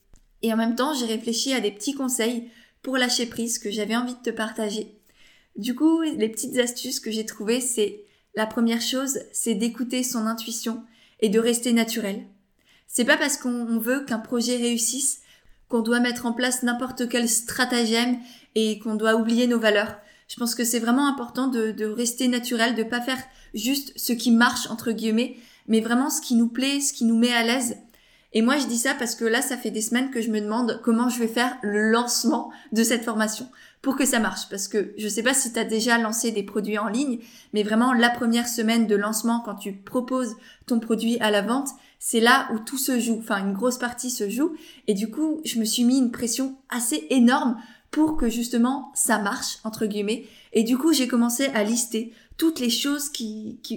Et 0.42 0.54
en 0.54 0.58
même 0.58 0.76
temps, 0.76 0.94
j'ai 0.94 1.06
réfléchi 1.06 1.54
à 1.54 1.60
des 1.60 1.72
petits 1.72 1.94
conseils 1.94 2.50
pour 2.82 2.98
lâcher 2.98 3.26
prise 3.26 3.60
que 3.60 3.72
j'avais 3.72 3.96
envie 3.96 4.16
de 4.16 4.22
te 4.22 4.30
partager. 4.30 4.98
Du 5.56 5.76
coup, 5.76 6.02
les 6.02 6.30
petites 6.30 6.58
astuces 6.58 7.00
que 7.00 7.12
j'ai 7.12 7.26
trouvées, 7.26 7.62
c'est 7.62 8.04
la 8.36 8.46
première 8.46 8.82
chose, 8.82 9.20
c'est 9.32 9.56
d'écouter 9.56 10.04
son 10.04 10.26
intuition 10.26 10.84
et 11.20 11.30
de 11.30 11.40
rester 11.40 11.74
naturel. 11.74 12.26
C'est 12.88 13.06
pas 13.06 13.18
parce 13.18 13.38
qu'on 13.38 13.78
veut 13.80 14.04
qu'un 14.06 14.20
projet 14.20 14.58
réussisse 14.58 15.22
qu'on 15.68 15.82
doit 15.82 16.00
mettre 16.00 16.26
en 16.26 16.34
place 16.34 16.64
n'importe 16.64 17.08
quel 17.08 17.30
stratagème 17.30 18.20
et 18.56 18.80
qu'on 18.80 18.96
doit 18.96 19.16
oublier 19.16 19.48
nos 19.48 19.60
valeurs. 19.60 19.96
Je 20.28 20.36
pense 20.36 20.56
que 20.56 20.64
c'est 20.64 20.80
vraiment 20.80 21.08
important 21.08 21.48
de, 21.48 21.86
rester 21.86 22.28
naturel, 22.28 22.76
de 22.76 22.84
pas 22.84 23.02
faire 23.02 23.22
juste 23.54 23.94
ce 23.98 24.14
qui 24.14 24.32
marche 24.32 24.70
entre 24.70 24.92
guillemets, 24.92 25.38
mais 25.68 25.82
vraiment 25.82 26.10
ce 26.10 26.22
qui 26.22 26.36
nous 26.36 26.48
plaît, 26.48 26.80
ce 26.80 26.94
qui 26.94 27.06
nous 27.06 27.18
met 27.18 27.34
à 27.34 27.44
l'aise. 27.44 27.78
Et 28.34 28.42
moi 28.42 28.58
je 28.58 28.68
dis 28.68 28.78
ça 28.78 28.94
parce 28.94 29.16
que 29.16 29.26
là 29.26 29.42
ça 29.42 29.58
fait 29.58 29.72
des 29.72 29.82
semaines 29.82 30.12
que 30.12 30.22
je 30.22 30.32
me 30.32 30.40
demande 30.40 30.80
comment 30.84 31.10
je 31.10 31.20
vais 31.20 31.28
faire 31.28 31.58
le 31.62 31.92
lancement 31.92 32.52
de 32.72 32.84
cette 32.84 33.04
formation 33.04 33.48
pour 33.82 33.96
que 33.96 34.06
ça 34.06 34.20
marche. 34.20 34.48
Parce 34.50 34.68
que 34.68 34.94
je 34.98 35.08
sais 35.08 35.24
pas 35.24 35.34
si 35.34 35.52
tu 35.52 35.60
as 35.60 35.66
déjà 35.66 35.98
lancé 35.98 36.32
des 36.32 36.44
produits 36.44 36.78
en 36.78 36.88
ligne, 36.88 37.20
mais 37.54 37.64
vraiment 37.64 37.94
la 37.94 38.10
première 38.10 38.48
semaine 38.48 38.88
de 38.88 38.96
lancement 38.96 39.42
quand 39.44 39.56
tu 39.56 39.74
proposes 39.74 40.36
ton 40.68 40.80
produit 40.80 41.20
à 41.20 41.32
la 41.32 41.42
vente, 41.42 41.70
c'est 42.00 42.20
là 42.20 42.48
où 42.54 42.60
tout 42.60 42.78
se 42.78 43.00
joue, 43.00 43.18
enfin 43.20 43.46
une 43.46 43.54
grosse 43.54 43.78
partie 43.78 44.10
se 44.10 44.30
joue. 44.30 44.54
Et 44.88 44.94
du 44.94 45.10
coup, 45.10 45.42
je 45.46 45.60
me 45.60 45.66
suis 45.66 45.84
mis 45.84 45.98
une 45.98 46.12
pression 46.12 46.56
assez 46.70 47.08
énorme 47.10 47.58
pour 47.92 48.18
que 48.18 48.30
justement 48.30 48.92
ça 48.96 49.20
marche, 49.20 49.60
entre 49.64 49.86
guillemets. 49.86 50.26
Et 50.54 50.64
du 50.64 50.78
coup, 50.78 50.94
j'ai 50.94 51.08
commencé 51.08 51.48
à 51.48 51.64
lister 51.64 52.14
toutes 52.38 52.60
les 52.60 52.70
choses 52.70 53.12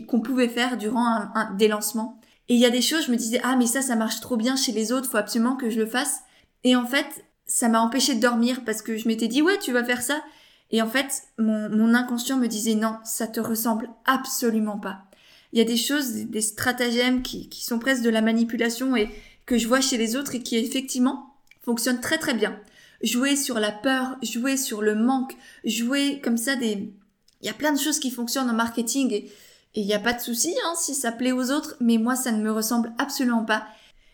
qu'on 0.09 0.21
pouvait 0.21 0.49
faire 0.49 0.79
durant 0.79 1.07
un, 1.07 1.53
des 1.55 1.69
lancements. 1.69 2.19
Et 2.49 2.55
il 2.55 2.61
y 2.61 2.67
a 2.67 2.71
des 2.71 2.83
choses, 2.83 3.07
je 3.07 3.11
me 3.11 3.17
disais, 3.17 3.41
ah 3.43 3.57
mais 3.57 3.67
ça, 3.67 3.83
ça 3.83 3.97
marche 3.97 4.21
trop 4.21 4.37
bien 4.37 4.57
chez 4.57 4.73
les 4.73 4.93
autres, 4.93 5.09
faut 5.09 5.17
absolument 5.17 5.57
que 5.57 5.71
je 5.71 5.79
le 5.79 5.87
fasse. 5.87 6.21
Et 6.63 6.77
en 6.77 6.87
fait, 6.87 7.25
ça 7.47 7.69
m'a 7.69 7.81
empêché 7.81 8.15
de 8.15 8.21
dormir 8.21 8.65
parce 8.65 8.83
que 8.83 8.97
je 8.97 9.09
m'étais 9.09 9.29
dit, 9.29 9.43
ouais, 9.43 9.59
tu 9.59 9.73
vas 9.73 9.85
faire 9.85 10.03
ça. 10.03 10.23
Et 10.71 10.83
en 10.83 10.89
fait, 10.89 11.23
mon, 11.39 11.69
mon 11.71 11.95
inconscient 11.95 12.37
me 12.37 12.49
disait, 12.49 12.75
non, 12.75 12.97
ça 13.05 13.27
te 13.27 13.41
ressemble 13.41 13.91
absolument 14.07 14.79
pas 14.79 15.05
il 15.55 15.59
y 15.59 15.61
a 15.61 15.65
des 15.65 15.77
choses, 15.77 16.13
des 16.13 16.41
stratagèmes 16.41 17.23
qui, 17.23 17.49
qui 17.49 17.65
sont 17.65 17.79
presque 17.79 18.03
de 18.03 18.11
la 18.11 18.23
manipulation 18.23 18.97
et 18.97 19.09
que 19.47 19.57
je 19.57 19.69
vois 19.69 19.81
chez 19.81 19.97
les 19.97 20.17
autres 20.17 20.35
et 20.35 20.43
qui 20.43 20.57
effectivement 20.57 21.37
fonctionnent 21.63 22.01
très 22.01 22.19
très 22.19 22.35
bien. 22.35 22.59
Jouer 23.05 23.37
sur 23.37 23.61
la 23.61 23.71
peur, 23.71 24.17
jouer 24.21 24.57
sur 24.57 24.83
le 24.83 24.97
manque, 24.97 25.37
jouer 25.65 26.21
comme 26.25 26.39
ça 26.39 26.57
des... 26.57 26.93
Il 27.41 27.47
y 27.47 27.51
a 27.51 27.55
plein 27.55 27.73
de 27.73 27.79
choses 27.79 28.01
qui 28.01 28.11
fonctionnent 28.11 28.51
en 28.51 28.55
marketing 28.55 29.13
et 29.13 29.31
il 29.75 29.87
n'y 29.87 29.95
a 29.95 29.99
pas 29.99 30.13
de 30.13 30.21
souci 30.21 30.55
hein, 30.65 30.75
si 30.77 30.95
ça 30.95 31.13
plaît 31.13 31.33
aux 31.33 31.51
autres, 31.51 31.77
mais 31.81 31.99
moi 31.99 32.17
ça 32.17 32.33
ne 32.33 32.43
me 32.43 32.53
ressemble 32.53 32.93
absolument 32.99 33.45
pas. 33.45 33.67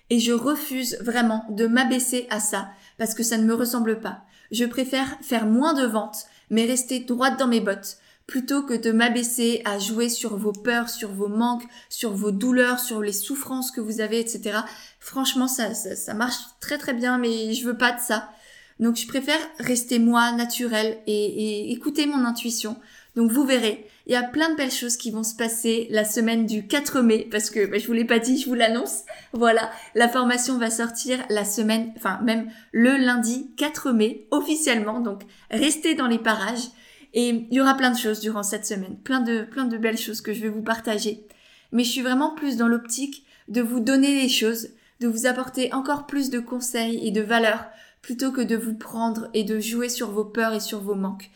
Et 0.09 0.19
je 0.19 0.33
refuse 0.33 0.99
vraiment 1.01 1.45
de 1.51 1.67
m'abaisser 1.67 2.27
à 2.31 2.41
ça 2.41 2.71
parce 2.99 3.15
que 3.15 3.23
ça 3.23 3.39
ne 3.39 3.45
me 3.45 3.55
ressemble 3.55 4.01
pas. 4.01 4.23
Je 4.51 4.65
préfère 4.65 5.19
faire 5.23 5.47
moins 5.47 5.75
de 5.75 5.87
ventes, 5.87 6.27
mais 6.51 6.65
rester 6.65 7.01
droite 7.01 7.39
dans 7.39 7.47
mes 7.47 7.61
bottes 7.61 7.99
plutôt 8.31 8.63
que 8.63 8.75
de 8.75 8.93
m'abaisser 8.93 9.61
à 9.65 9.81
jouer 9.81 10.09
sur 10.09 10.37
vos 10.37 10.53
peurs, 10.53 10.89
sur 10.89 11.11
vos 11.11 11.27
manques, 11.27 11.65
sur 11.89 12.13
vos 12.13 12.31
douleurs, 12.31 12.79
sur 12.79 13.03
les 13.03 13.13
souffrances 13.13 13.73
que 13.73 13.81
vous 13.81 14.01
avez, 14.01 14.21
etc. 14.21 14.61
Franchement, 15.01 15.49
ça, 15.49 15.75
ça, 15.75 16.15
marche 16.15 16.37
très 16.61 16.79
très 16.79 16.95
bien, 16.95 17.19
mais 17.19 17.53
je 17.53 17.67
veux 17.67 17.77
pas 17.77 17.91
de 17.91 18.01
ça. 18.01 18.31
Donc 18.79 18.95
je 18.95 19.07
préfère 19.09 19.41
rester 19.59 19.99
moi, 19.99 20.31
naturel, 20.31 20.99
et, 21.09 21.73
écouter 21.73 22.07
mon 22.07 22.25
intuition. 22.25 22.77
Donc 23.17 23.33
vous 23.33 23.45
verrez, 23.45 23.90
il 24.07 24.13
y 24.13 24.17
a 24.17 24.23
plein 24.23 24.51
de 24.51 24.57
belles 24.57 24.71
choses 24.71 24.97
qui 24.97 25.11
vont 25.11 25.23
se 25.23 25.35
passer 25.35 25.87
la 25.91 26.05
semaine 26.05 26.47
du 26.47 26.67
4 26.67 27.01
mai, 27.01 27.29
parce 27.31 27.51
que 27.51 27.67
bah, 27.67 27.79
je 27.79 27.87
vous 27.87 27.93
l'ai 27.93 28.05
pas 28.05 28.19
dit, 28.19 28.39
je 28.39 28.49
vous 28.49 28.55
l'annonce. 28.55 29.03
Voilà, 29.33 29.71
la 29.95 30.09
formation 30.09 30.59
va 30.59 30.71
sortir 30.71 31.19
la 31.29 31.45
semaine, 31.45 31.93
enfin 31.97 32.21
même 32.23 32.51
le 32.73 32.97
lundi 32.97 33.51
4 33.57 33.93
mai, 33.93 34.27
officiellement. 34.31 35.01
Donc 35.01 35.23
restez 35.51 35.95
dans 35.95 36.07
les 36.09 36.19
parages. 36.19 36.69
Et 37.13 37.29
il 37.29 37.53
y 37.53 37.61
aura 37.61 37.75
plein 37.75 37.91
de 37.91 37.99
choses 37.99 38.21
durant 38.21 38.45
cette 38.45 38.67
semaine, 38.67 38.97
plein 39.03 39.21
de, 39.21 39.43
plein 39.43 39.65
de 39.65 39.77
belles 39.77 39.99
choses 39.99 40.21
que 40.21 40.33
je 40.33 40.43
vais 40.43 40.49
vous 40.49 40.63
partager. 40.63 41.27
Mais 41.73 41.85
je 41.85 41.91
suis 41.91 42.03
vraiment 42.03 42.35
plus 42.35 42.57
dans 42.57 42.69
l'optique 42.69 43.25
de 43.49 43.61
vous 43.61 43.81
donner 43.81 44.21
les 44.21 44.29
choses, 44.29 44.69
de 45.01 45.09
vous 45.09 45.27
apporter 45.27 45.73
encore 45.73 46.07
plus 46.07 46.31
de 46.31 46.39
conseils 46.39 47.07
et 47.07 47.11
de 47.11 47.21
valeurs, 47.21 47.67
plutôt 48.01 48.31
que 48.31 48.41
de 48.41 48.57
vous 48.57 48.75
prendre 48.75 49.29
et 49.35 49.45
de 49.45 49.59
jouer 49.59 49.89
sur 49.89 50.11
vos 50.11 50.25
peurs 50.25 50.55
et 50.55 50.61
sur 50.61 50.81
vos 50.81 50.95
manques. 50.95 51.31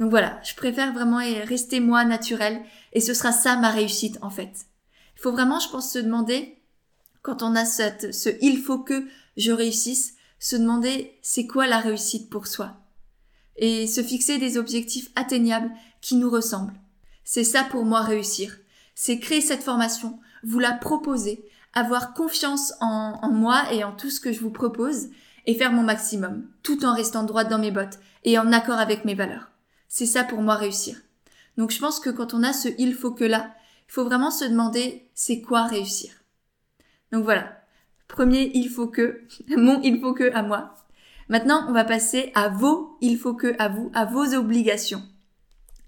Donc 0.00 0.10
voilà, 0.10 0.40
je 0.42 0.54
préfère 0.54 0.94
vraiment 0.94 1.18
rester 1.18 1.78
moi 1.78 2.04
naturel 2.04 2.62
et 2.94 3.00
ce 3.00 3.12
sera 3.12 3.32
ça 3.32 3.56
ma 3.56 3.70
réussite 3.70 4.18
en 4.22 4.30
fait. 4.30 4.66
Il 5.14 5.20
faut 5.20 5.30
vraiment, 5.30 5.60
je 5.60 5.68
pense, 5.68 5.92
se 5.92 5.98
demander, 5.98 6.56
quand 7.20 7.42
on 7.42 7.54
a 7.54 7.66
ce 7.66 8.30
il 8.40 8.58
faut 8.58 8.78
que 8.78 9.06
je 9.36 9.52
réussisse, 9.52 10.14
se 10.38 10.56
demander 10.56 11.18
c'est 11.20 11.46
quoi 11.46 11.66
la 11.66 11.78
réussite 11.78 12.30
pour 12.30 12.46
soi? 12.46 12.78
Et 13.56 13.86
se 13.86 14.02
fixer 14.02 14.38
des 14.38 14.56
objectifs 14.56 15.10
atteignables 15.16 15.70
qui 16.00 16.16
nous 16.16 16.30
ressemblent. 16.30 16.80
C'est 17.22 17.44
ça 17.44 17.62
pour 17.62 17.84
moi 17.84 18.00
réussir. 18.00 18.56
C'est 18.94 19.18
créer 19.18 19.42
cette 19.42 19.62
formation, 19.62 20.18
vous 20.42 20.60
la 20.60 20.72
proposer, 20.72 21.44
avoir 21.74 22.14
confiance 22.14 22.72
en, 22.80 23.30
moi 23.30 23.70
et 23.70 23.84
en 23.84 23.92
tout 23.92 24.08
ce 24.08 24.20
que 24.20 24.32
je 24.32 24.40
vous 24.40 24.50
propose 24.50 25.08
et 25.44 25.54
faire 25.54 25.72
mon 25.72 25.82
maximum, 25.82 26.48
tout 26.62 26.86
en 26.86 26.94
restant 26.94 27.22
droite 27.22 27.50
dans 27.50 27.58
mes 27.58 27.70
bottes 27.70 27.98
et 28.24 28.38
en 28.38 28.50
accord 28.52 28.78
avec 28.78 29.04
mes 29.04 29.14
valeurs. 29.14 29.49
C'est 29.92 30.06
ça 30.06 30.22
pour 30.22 30.40
moi 30.40 30.54
réussir. 30.54 30.96
Donc 31.58 31.72
je 31.72 31.80
pense 31.80 31.98
que 31.98 32.10
quand 32.10 32.32
on 32.32 32.44
a 32.44 32.52
ce 32.52 32.68
il 32.78 32.94
faut 32.94 33.10
que 33.10 33.24
là, 33.24 33.54
il 33.88 33.92
faut 33.92 34.04
vraiment 34.04 34.30
se 34.30 34.44
demander 34.44 35.10
c'est 35.14 35.42
quoi 35.42 35.66
réussir? 35.66 36.12
Donc 37.12 37.24
voilà. 37.24 37.60
Premier 38.06 38.52
il 38.54 38.70
faut 38.70 38.86
que, 38.86 39.22
mon 39.48 39.82
il 39.82 40.00
faut 40.00 40.14
que 40.14 40.32
à 40.32 40.42
moi. 40.42 40.76
Maintenant, 41.28 41.66
on 41.68 41.72
va 41.72 41.84
passer 41.84 42.30
à 42.34 42.48
vos 42.48 42.96
il 43.00 43.18
faut 43.18 43.34
que 43.34 43.54
à 43.58 43.68
vous, 43.68 43.90
à 43.92 44.04
vos 44.04 44.32
obligations. 44.34 45.02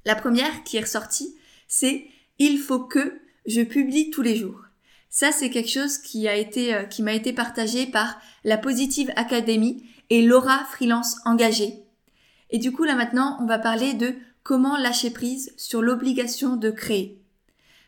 La 0.04 0.16
première 0.16 0.64
qui 0.64 0.76
est 0.76 0.82
ressortie, 0.82 1.36
c'est 1.68 2.06
il 2.40 2.58
faut 2.58 2.80
que 2.80 3.20
je 3.46 3.62
publie 3.62 4.10
tous 4.10 4.22
les 4.22 4.36
jours. 4.36 4.62
Ça, 5.10 5.30
c'est 5.30 5.50
quelque 5.50 5.70
chose 5.70 5.98
qui 5.98 6.26
a 6.26 6.34
été, 6.34 6.74
euh, 6.74 6.84
qui 6.84 7.02
m'a 7.02 7.12
été 7.12 7.32
partagé 7.32 7.86
par 7.86 8.20
la 8.42 8.58
Positive 8.58 9.12
Academy 9.14 9.84
et 10.10 10.22
Laura 10.22 10.64
Freelance 10.72 11.16
Engagée. 11.24 11.81
Et 12.52 12.58
du 12.58 12.70
coup, 12.70 12.84
là 12.84 12.94
maintenant, 12.94 13.38
on 13.40 13.46
va 13.46 13.58
parler 13.58 13.94
de 13.94 14.14
comment 14.44 14.76
lâcher 14.76 15.10
prise 15.10 15.52
sur 15.56 15.82
l'obligation 15.82 16.56
de 16.56 16.70
créer. 16.70 17.20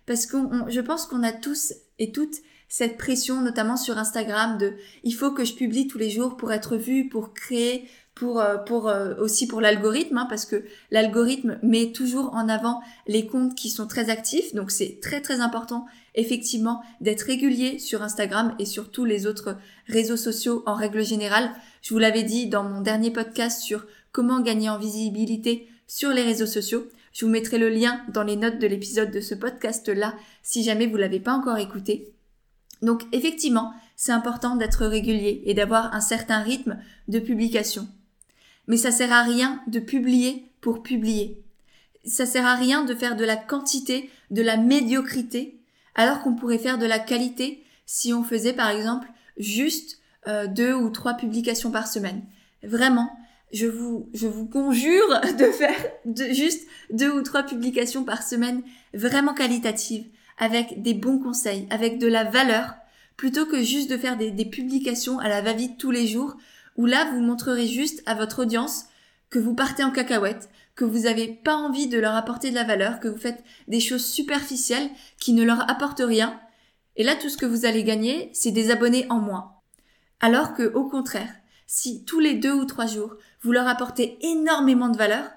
Parce 0.06 0.26
que 0.26 0.36
je 0.68 0.80
pense 0.80 1.06
qu'on 1.06 1.22
a 1.22 1.32
tous 1.32 1.72
et 1.98 2.10
toutes 2.12 2.36
cette 2.68 2.96
pression, 2.96 3.40
notamment 3.40 3.76
sur 3.76 3.98
Instagram, 3.98 4.58
de 4.58 4.72
il 5.04 5.12
faut 5.12 5.30
que 5.30 5.44
je 5.44 5.54
publie 5.54 5.86
tous 5.86 5.98
les 5.98 6.10
jours 6.10 6.36
pour 6.36 6.50
être 6.52 6.76
vu, 6.76 7.08
pour 7.08 7.32
créer, 7.32 7.88
pour 8.14 8.40
euh, 8.40 8.56
pour 8.56 8.88
euh, 8.88 9.14
aussi 9.18 9.46
pour 9.46 9.60
l'algorithme, 9.60 10.18
hein, 10.18 10.26
parce 10.28 10.46
que 10.46 10.64
l'algorithme 10.90 11.58
met 11.62 11.92
toujours 11.92 12.34
en 12.34 12.48
avant 12.48 12.80
les 13.06 13.26
comptes 13.26 13.54
qui 13.54 13.70
sont 13.70 13.86
très 13.86 14.10
actifs, 14.10 14.54
donc 14.54 14.70
c'est 14.70 14.98
très 15.00 15.20
très 15.20 15.40
important 15.40 15.86
effectivement 16.14 16.82
d'être 17.00 17.22
régulier 17.22 17.78
sur 17.78 18.02
Instagram 18.02 18.54
et 18.58 18.66
sur 18.66 18.90
tous 18.90 19.04
les 19.04 19.26
autres 19.26 19.56
réseaux 19.86 20.16
sociaux 20.16 20.62
en 20.66 20.74
règle 20.74 21.04
générale. 21.04 21.50
Je 21.82 21.92
vous 21.92 21.98
l'avais 21.98 22.22
dit 22.22 22.46
dans 22.48 22.62
mon 22.62 22.80
dernier 22.80 23.10
podcast 23.10 23.60
sur 23.62 23.86
comment 24.14 24.40
gagner 24.40 24.70
en 24.70 24.78
visibilité 24.78 25.68
sur 25.88 26.10
les 26.10 26.22
réseaux 26.22 26.46
sociaux? 26.46 26.88
Je 27.12 27.26
vous 27.26 27.30
mettrai 27.30 27.58
le 27.58 27.68
lien 27.68 28.00
dans 28.08 28.22
les 28.22 28.36
notes 28.36 28.60
de 28.60 28.66
l'épisode 28.66 29.10
de 29.10 29.20
ce 29.20 29.34
podcast-là 29.34 30.14
si 30.42 30.62
jamais 30.62 30.86
vous 30.86 30.96
l'avez 30.96 31.18
pas 31.18 31.34
encore 31.34 31.58
écouté. 31.58 32.14
Donc 32.80 33.02
effectivement, 33.12 33.74
c'est 33.96 34.12
important 34.12 34.54
d'être 34.54 34.86
régulier 34.86 35.42
et 35.46 35.52
d'avoir 35.52 35.92
un 35.92 36.00
certain 36.00 36.38
rythme 36.38 36.78
de 37.08 37.18
publication. 37.18 37.88
Mais 38.68 38.76
ça 38.76 38.92
sert 38.92 39.12
à 39.12 39.22
rien 39.22 39.60
de 39.66 39.80
publier 39.80 40.48
pour 40.60 40.84
publier. 40.84 41.42
Ça 42.04 42.24
sert 42.24 42.46
à 42.46 42.54
rien 42.54 42.84
de 42.84 42.94
faire 42.94 43.16
de 43.16 43.24
la 43.24 43.36
quantité, 43.36 44.10
de 44.30 44.42
la 44.42 44.56
médiocrité, 44.56 45.58
alors 45.96 46.22
qu'on 46.22 46.36
pourrait 46.36 46.58
faire 46.58 46.78
de 46.78 46.86
la 46.86 47.00
qualité 47.00 47.64
si 47.84 48.14
on 48.14 48.22
faisait 48.22 48.52
par 48.52 48.70
exemple 48.70 49.08
juste 49.38 49.98
euh, 50.28 50.46
deux 50.46 50.72
ou 50.72 50.88
trois 50.90 51.14
publications 51.14 51.72
par 51.72 51.88
semaine. 51.88 52.22
Vraiment, 52.62 53.10
je 53.54 53.66
vous, 53.66 54.10
je 54.12 54.26
vous 54.26 54.46
conjure 54.46 55.20
de 55.38 55.46
faire 55.46 55.76
juste 56.32 56.66
deux 56.90 57.10
ou 57.10 57.22
trois 57.22 57.44
publications 57.44 58.04
par 58.04 58.22
semaine 58.22 58.62
vraiment 58.92 59.32
qualitatives, 59.32 60.06
avec 60.38 60.82
des 60.82 60.94
bons 60.94 61.20
conseils, 61.20 61.66
avec 61.70 61.98
de 61.98 62.08
la 62.08 62.24
valeur, 62.24 62.74
plutôt 63.16 63.46
que 63.46 63.62
juste 63.62 63.88
de 63.88 63.96
faire 63.96 64.16
des, 64.16 64.32
des 64.32 64.44
publications 64.44 65.20
à 65.20 65.28
la 65.28 65.40
va-vite 65.40 65.78
tous 65.78 65.92
les 65.92 66.08
jours, 66.08 66.36
où 66.76 66.86
là 66.86 67.08
vous 67.12 67.20
montrerez 67.20 67.68
juste 67.68 68.02
à 68.06 68.14
votre 68.14 68.42
audience 68.42 68.86
que 69.30 69.38
vous 69.38 69.54
partez 69.54 69.84
en 69.84 69.92
cacahuète, 69.92 70.50
que 70.74 70.84
vous 70.84 71.00
n'avez 71.00 71.28
pas 71.28 71.54
envie 71.54 71.86
de 71.86 72.00
leur 72.00 72.16
apporter 72.16 72.50
de 72.50 72.56
la 72.56 72.64
valeur, 72.64 72.98
que 72.98 73.06
vous 73.06 73.18
faites 73.18 73.44
des 73.68 73.78
choses 73.78 74.04
superficielles 74.04 74.90
qui 75.20 75.32
ne 75.32 75.44
leur 75.44 75.70
apportent 75.70 76.02
rien. 76.04 76.40
Et 76.96 77.04
là, 77.04 77.14
tout 77.14 77.28
ce 77.28 77.36
que 77.36 77.46
vous 77.46 77.64
allez 77.64 77.84
gagner, 77.84 78.30
c'est 78.32 78.50
des 78.50 78.72
abonnés 78.72 79.06
en 79.10 79.20
moins. 79.20 79.52
Alors 80.18 80.54
que, 80.54 80.72
au 80.74 80.88
contraire, 80.88 81.32
si 81.66 82.04
tous 82.04 82.20
les 82.20 82.34
deux 82.34 82.52
ou 82.52 82.64
trois 82.64 82.86
jours, 82.86 83.16
vous 83.42 83.52
leur 83.52 83.66
apportez 83.66 84.18
énormément 84.22 84.88
de 84.88 84.96
valeur, 84.96 85.30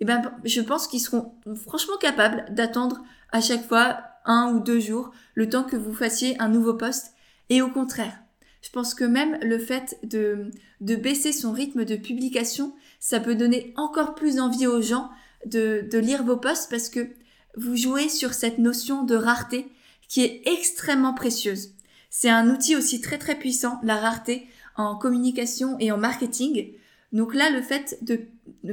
eh 0.00 0.04
ben, 0.04 0.22
je 0.44 0.60
pense 0.60 0.88
qu'ils 0.88 1.00
seront 1.00 1.34
franchement 1.54 1.96
capables 2.00 2.44
d'attendre 2.54 3.02
à 3.30 3.40
chaque 3.40 3.66
fois 3.66 3.98
un 4.24 4.52
ou 4.52 4.60
deux 4.60 4.80
jours 4.80 5.10
le 5.34 5.48
temps 5.48 5.64
que 5.64 5.76
vous 5.76 5.94
fassiez 5.94 6.40
un 6.40 6.48
nouveau 6.48 6.74
poste. 6.74 7.12
Et 7.50 7.62
au 7.62 7.68
contraire, 7.68 8.18
je 8.62 8.70
pense 8.70 8.94
que 8.94 9.04
même 9.04 9.38
le 9.42 9.58
fait 9.58 9.98
de, 10.02 10.50
de 10.80 10.96
baisser 10.96 11.32
son 11.32 11.52
rythme 11.52 11.84
de 11.84 11.96
publication, 11.96 12.74
ça 13.00 13.20
peut 13.20 13.34
donner 13.34 13.72
encore 13.76 14.14
plus 14.14 14.38
envie 14.38 14.66
aux 14.66 14.82
gens 14.82 15.10
de, 15.46 15.86
de 15.90 15.98
lire 15.98 16.22
vos 16.22 16.36
posts 16.36 16.70
parce 16.70 16.88
que 16.88 17.08
vous 17.56 17.76
jouez 17.76 18.08
sur 18.08 18.34
cette 18.34 18.58
notion 18.58 19.02
de 19.02 19.16
rareté 19.16 19.68
qui 20.08 20.22
est 20.22 20.42
extrêmement 20.46 21.14
précieuse. 21.14 21.70
C'est 22.10 22.30
un 22.30 22.50
outil 22.50 22.76
aussi 22.76 23.00
très 23.00 23.18
très 23.18 23.34
puissant, 23.34 23.80
la 23.82 23.96
rareté, 23.96 24.46
en 24.76 24.96
communication 24.96 25.76
et 25.78 25.92
en 25.92 25.98
marketing. 25.98 26.72
Donc 27.12 27.34
là, 27.34 27.50
le 27.50 27.62
fait 27.62 27.98
de, 28.02 28.20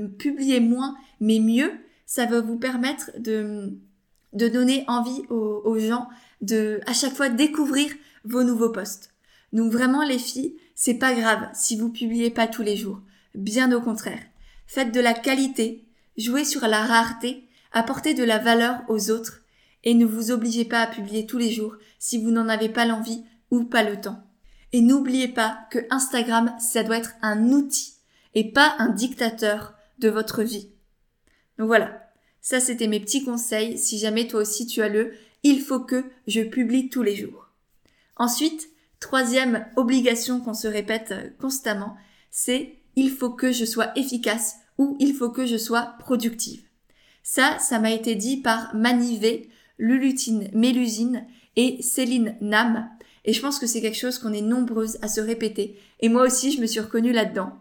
publier 0.08 0.60
moins 0.60 0.96
mais 1.20 1.40
mieux, 1.40 1.72
ça 2.06 2.26
va 2.26 2.42
vous 2.42 2.58
permettre 2.58 3.12
de, 3.20 3.74
de 4.34 4.48
donner 4.48 4.84
envie 4.88 5.24
aux, 5.30 5.62
aux, 5.66 5.80
gens 5.80 6.08
de 6.42 6.80
à 6.88 6.94
chaque 6.94 7.14
fois 7.14 7.30
découvrir 7.30 7.92
vos 8.24 8.44
nouveaux 8.44 8.72
posts. 8.72 9.14
Donc 9.54 9.72
vraiment 9.72 10.04
les 10.04 10.20
filles, 10.20 10.56
c'est 10.76 10.96
pas 10.96 11.14
grave 11.14 11.50
si 11.54 11.78
vous 11.78 11.90
publiez 11.90 12.30
pas 12.30 12.48
tous 12.48 12.64
les 12.64 12.78
jours. 12.78 13.02
Bien 13.36 13.72
au 13.72 13.82
contraire. 13.82 14.22
Faites 14.66 14.94
de 14.94 15.00
la 15.00 15.14
qualité, 15.14 15.86
jouez 16.18 16.46
sur 16.46 16.62
la 16.62 16.86
rareté, 16.86 17.48
apportez 17.72 18.14
de 18.14 18.24
la 18.24 18.38
valeur 18.38 18.82
aux 18.88 19.12
autres 19.12 19.42
et 19.84 19.94
ne 19.94 20.06
vous 20.06 20.32
obligez 20.32 20.66
pas 20.66 20.82
à 20.82 20.88
publier 20.88 21.26
tous 21.26 21.38
les 21.38 21.52
jours 21.52 21.76
si 22.00 22.22
vous 22.22 22.32
n'en 22.32 22.50
avez 22.50 22.70
pas 22.70 22.86
l'envie 22.86 23.24
ou 23.52 23.64
pas 23.64 23.84
le 23.84 24.00
temps. 24.00 24.24
Et 24.72 24.82
n'oubliez 24.82 25.28
pas 25.28 25.60
que 25.72 25.80
Instagram, 25.90 26.56
ça 26.60 26.84
doit 26.84 26.98
être 26.98 27.16
un 27.22 27.50
outil 27.50 27.96
et 28.36 28.52
pas 28.52 28.76
un 28.78 28.90
dictateur 28.90 29.74
de 29.98 30.10
votre 30.10 30.44
vie. 30.44 30.70
Donc 31.58 31.68
voilà, 31.68 32.10
ça 32.42 32.60
c'était 32.60 32.88
mes 32.88 33.00
petits 33.00 33.24
conseils. 33.24 33.78
Si 33.78 33.98
jamais 33.98 34.28
toi 34.28 34.42
aussi 34.42 34.68
tu 34.68 34.82
as 34.82 34.90
le 34.90 35.14
il 35.44 35.62
faut 35.62 35.80
que 35.80 36.06
je 36.28 36.42
publie 36.42 36.90
tous 36.90 37.04
les 37.04 37.16
jours. 37.16 37.50
Ensuite, 38.18 38.70
troisième 39.00 39.66
obligation 39.76 40.42
qu'on 40.42 40.54
se 40.54 40.68
répète 40.68 41.12
euh, 41.12 41.30
constamment, 41.40 41.96
c'est 42.32 42.76
il 42.96 43.10
faut 43.10 43.30
que 43.30 43.52
je 43.52 43.66
sois 43.66 43.98
efficace 43.98 44.58
ou 44.78 44.98
il 45.00 45.14
faut 45.14 45.30
que 45.30 45.46
je 45.46 45.58
sois 45.58 45.96
productive. 46.00 46.64
Ça, 47.24 47.58
ça 47.60 47.80
m'a 47.80 47.92
été 47.92 48.16
dit 48.16 48.38
par 48.38 48.76
Manivé, 48.76 49.50
Lulutine 49.78 50.50
Mélusine 50.54 51.26
et 51.56 51.82
Céline 51.82 52.36
Nam, 52.42 52.90
et 53.26 53.34
je 53.34 53.42
pense 53.42 53.60
que 53.60 53.68
c'est 53.68 53.82
quelque 53.82 53.98
chose 53.98 54.20
qu'on 54.20 54.34
est 54.34 54.42
nombreuses 54.42 54.98
à 55.02 55.08
se 55.08 55.22
répéter. 55.22 55.80
Et 56.00 56.10
moi 56.10 56.24
aussi, 56.24 56.52
je 56.52 56.62
me 56.62 56.66
suis 56.66 56.80
reconnue 56.80 57.12
là-dedans. 57.12 57.52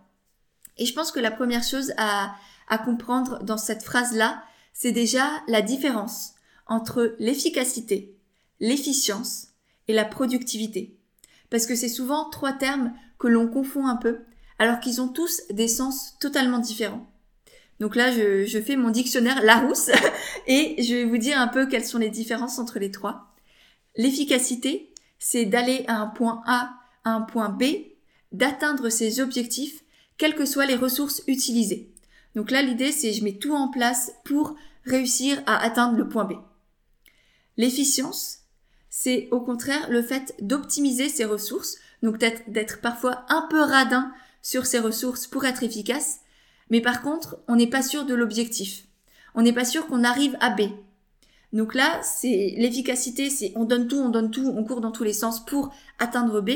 Et 0.76 0.86
je 0.86 0.94
pense 0.94 1.10
que 1.10 1.20
la 1.20 1.30
première 1.30 1.64
chose 1.64 1.92
à, 1.96 2.34
à 2.68 2.78
comprendre 2.78 3.42
dans 3.42 3.56
cette 3.56 3.82
phrase-là, 3.82 4.42
c'est 4.72 4.92
déjà 4.92 5.28
la 5.48 5.62
différence 5.62 6.34
entre 6.66 7.16
l'efficacité, 7.18 8.16
l'efficience 8.60 9.48
et 9.88 9.92
la 9.92 10.04
productivité. 10.04 10.96
Parce 11.50 11.66
que 11.66 11.74
c'est 11.74 11.88
souvent 11.88 12.28
trois 12.30 12.52
termes 12.52 12.92
que 13.18 13.26
l'on 13.26 13.48
confond 13.48 13.86
un 13.86 13.96
peu, 13.96 14.18
alors 14.58 14.80
qu'ils 14.80 15.00
ont 15.00 15.08
tous 15.08 15.42
des 15.50 15.68
sens 15.68 16.16
totalement 16.20 16.58
différents. 16.58 17.10
Donc 17.80 17.96
là, 17.96 18.12
je, 18.12 18.44
je 18.44 18.58
fais 18.60 18.76
mon 18.76 18.90
dictionnaire 18.90 19.42
Larousse 19.42 19.90
et 20.46 20.82
je 20.82 20.94
vais 20.94 21.04
vous 21.04 21.18
dire 21.18 21.40
un 21.40 21.48
peu 21.48 21.66
quelles 21.66 21.84
sont 21.84 21.98
les 21.98 22.10
différences 22.10 22.58
entre 22.58 22.78
les 22.78 22.90
trois. 22.90 23.34
L'efficacité, 23.96 24.87
c'est 25.18 25.44
d'aller 25.44 25.84
à 25.88 25.96
un 25.96 26.06
point 26.06 26.42
A 26.46 26.74
à 27.04 27.10
un 27.10 27.22
point 27.22 27.48
B, 27.48 27.64
d'atteindre 28.32 28.88
ses 28.88 29.20
objectifs, 29.20 29.82
quelles 30.16 30.34
que 30.34 30.44
soient 30.44 30.66
les 30.66 30.76
ressources 30.76 31.22
utilisées. 31.26 31.92
Donc 32.34 32.50
là, 32.50 32.62
l'idée, 32.62 32.92
c'est 32.92 33.12
je 33.12 33.24
mets 33.24 33.38
tout 33.38 33.54
en 33.54 33.68
place 33.68 34.12
pour 34.24 34.56
réussir 34.84 35.42
à 35.46 35.56
atteindre 35.58 35.96
le 35.96 36.08
point 36.08 36.24
B. 36.24 36.34
L'efficience, 37.56 38.40
c'est 38.90 39.28
au 39.30 39.40
contraire 39.40 39.88
le 39.90 40.02
fait 40.02 40.34
d'optimiser 40.40 41.08
ses 41.08 41.24
ressources, 41.24 41.78
donc 42.02 42.18
d'être 42.18 42.80
parfois 42.80 43.24
un 43.28 43.46
peu 43.50 43.60
radin 43.60 44.12
sur 44.42 44.66
ses 44.66 44.78
ressources 44.78 45.26
pour 45.26 45.44
être 45.44 45.62
efficace, 45.62 46.20
mais 46.70 46.80
par 46.80 47.02
contre, 47.02 47.38
on 47.48 47.56
n'est 47.56 47.66
pas 47.66 47.82
sûr 47.82 48.04
de 48.04 48.14
l'objectif. 48.14 48.84
On 49.34 49.42
n'est 49.42 49.52
pas 49.52 49.64
sûr 49.64 49.86
qu'on 49.86 50.04
arrive 50.04 50.36
à 50.40 50.50
B. 50.50 50.62
Donc 51.52 51.74
là, 51.74 52.00
c'est 52.02 52.54
l'efficacité, 52.56 53.30
c'est 53.30 53.52
on 53.56 53.64
donne 53.64 53.88
tout, 53.88 53.98
on 53.98 54.10
donne 54.10 54.30
tout, 54.30 54.52
on 54.54 54.64
court 54.64 54.80
dans 54.80 54.90
tous 54.90 55.04
les 55.04 55.12
sens 55.12 55.44
pour 55.44 55.72
atteindre 55.98 56.40
B. 56.40 56.50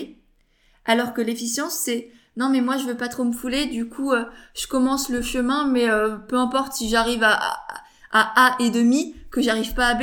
Alors 0.85 1.15
que 1.15 1.21
l'efficience, 1.21 1.75
c'est 1.75 2.11
non 2.37 2.49
mais 2.49 2.61
moi 2.61 2.79
je 2.79 2.85
veux 2.85 2.97
pas 2.97 3.09
trop 3.09 3.25
me 3.25 3.33
fouler, 3.33 3.67
du 3.67 3.89
coup 3.89 4.13
euh, 4.13 4.25
je 4.55 4.67
commence 4.67 5.09
le 5.11 5.23
chemin, 5.23 5.67
mais 5.67 5.89
euh, 5.89 6.17
peu 6.17 6.37
importe 6.37 6.73
si 6.73 6.89
j'arrive 6.89 7.23
à, 7.23 7.35
à, 7.35 7.85
à, 8.11 8.55
A 8.55 8.57
et 8.63 8.71
demi, 8.71 9.15
que 9.31 9.41
j'arrive 9.41 9.75
pas 9.75 9.87
à 9.87 9.95
B, 9.95 10.03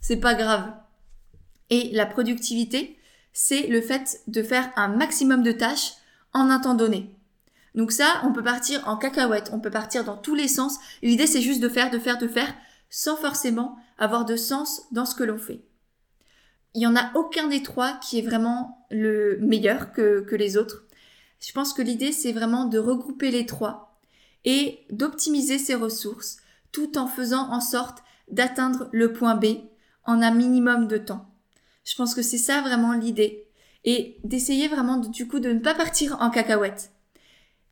c'est 0.00 0.18
pas 0.18 0.34
grave. 0.34 0.72
Et 1.70 1.90
la 1.92 2.06
productivité, 2.06 2.98
c'est 3.32 3.68
le 3.68 3.80
fait 3.80 4.20
de 4.26 4.42
faire 4.42 4.70
un 4.76 4.88
maximum 4.88 5.42
de 5.42 5.52
tâches 5.52 5.92
en 6.32 6.50
un 6.50 6.60
temps 6.60 6.74
donné. 6.74 7.14
Donc 7.74 7.92
ça, 7.92 8.20
on 8.24 8.32
peut 8.32 8.42
partir 8.42 8.86
en 8.88 8.96
cacahuète, 8.96 9.50
on 9.52 9.60
peut 9.60 9.70
partir 9.70 10.04
dans 10.04 10.16
tous 10.16 10.34
les 10.34 10.48
sens. 10.48 10.78
L'idée, 11.02 11.26
c'est 11.26 11.40
juste 11.40 11.60
de 11.60 11.68
faire, 11.68 11.90
de 11.90 11.98
faire, 11.98 12.18
de 12.18 12.26
faire, 12.26 12.52
sans 12.90 13.16
forcément 13.16 13.76
avoir 13.98 14.24
de 14.24 14.36
sens 14.36 14.82
dans 14.90 15.06
ce 15.06 15.14
que 15.14 15.24
l'on 15.24 15.38
fait. 15.38 15.62
Il 16.74 16.80
n'y 16.80 16.86
en 16.86 16.96
a 16.96 17.10
aucun 17.14 17.48
des 17.48 17.62
trois 17.62 17.94
qui 17.94 18.18
est 18.18 18.22
vraiment 18.22 18.86
le 18.90 19.38
meilleur 19.40 19.92
que, 19.92 20.26
les 20.34 20.56
autres. 20.56 20.84
Je 21.40 21.52
pense 21.52 21.72
que 21.72 21.82
l'idée, 21.82 22.12
c'est 22.12 22.32
vraiment 22.32 22.66
de 22.66 22.78
regrouper 22.78 23.30
les 23.30 23.46
trois 23.46 23.98
et 24.44 24.80
d'optimiser 24.90 25.58
ses 25.58 25.74
ressources 25.74 26.38
tout 26.72 26.98
en 26.98 27.06
faisant 27.06 27.50
en 27.50 27.60
sorte 27.60 28.02
d'atteindre 28.28 28.88
le 28.92 29.12
point 29.12 29.34
B 29.34 29.46
en 30.04 30.22
un 30.22 30.30
minimum 30.30 30.86
de 30.86 30.96
temps. 30.96 31.26
Je 31.84 31.94
pense 31.94 32.14
que 32.14 32.22
c'est 32.22 32.38
ça 32.38 32.60
vraiment 32.60 32.92
l'idée. 32.92 33.46
Et 33.84 34.18
d'essayer 34.24 34.68
vraiment 34.68 34.98
du 34.98 35.26
coup 35.26 35.40
de 35.40 35.52
ne 35.52 35.58
pas 35.58 35.74
partir 35.74 36.18
en 36.20 36.30
cacahuète. 36.30 36.92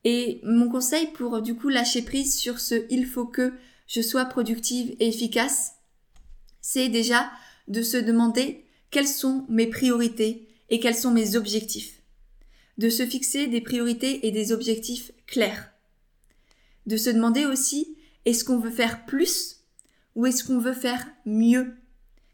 Et 0.05 0.41
mon 0.43 0.71
conseil 0.71 1.09
pour 1.09 1.43
du 1.43 1.55
coup 1.55 1.69
lâcher 1.69 2.03
prise 2.03 2.37
sur 2.37 2.61
ce 2.61 2.87
il 2.91 3.05
faut 3.05 3.27
que 3.27 3.53
je 3.89 4.03
sois 4.03 4.27
productive 4.27 4.95
et 5.01 5.09
efficace, 5.09 5.73
c'est 6.61 6.89
déjà 6.89 7.31
de 7.67 7.83
se 7.83 7.97
demander 7.97 8.65
quelles 8.91 9.09
sont 9.09 9.45
mes 9.49 9.67
priorités 9.67 10.49
et 10.69 10.79
quels 10.79 10.95
sont 10.95 11.11
mes 11.11 11.35
objectifs. 11.35 12.01
De 12.77 12.91
se 12.91 13.05
fixer 13.05 13.49
des 13.49 13.61
priorités 13.61 14.27
et 14.27 14.31
des 14.31 14.53
objectifs 14.53 15.11
clairs. 15.27 15.73
De 16.87 16.97
se 16.97 17.11
demander 17.11 17.45
aussi 17.47 17.97
est-ce 18.25 18.45
qu'on 18.45 18.59
veut 18.59 18.71
faire 18.71 19.05
plus 19.07 19.65
ou 20.15 20.27
est-ce 20.27 20.45
qu'on 20.45 20.59
veut 20.59 20.75
faire 20.75 21.09
mieux? 21.25 21.77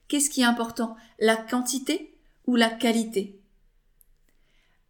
Qu'est-ce 0.08 0.30
qui 0.30 0.42
est 0.42 0.44
important? 0.44 0.96
La 1.18 1.36
quantité 1.36 2.18
ou 2.46 2.56
la 2.56 2.68
qualité? 2.68 3.40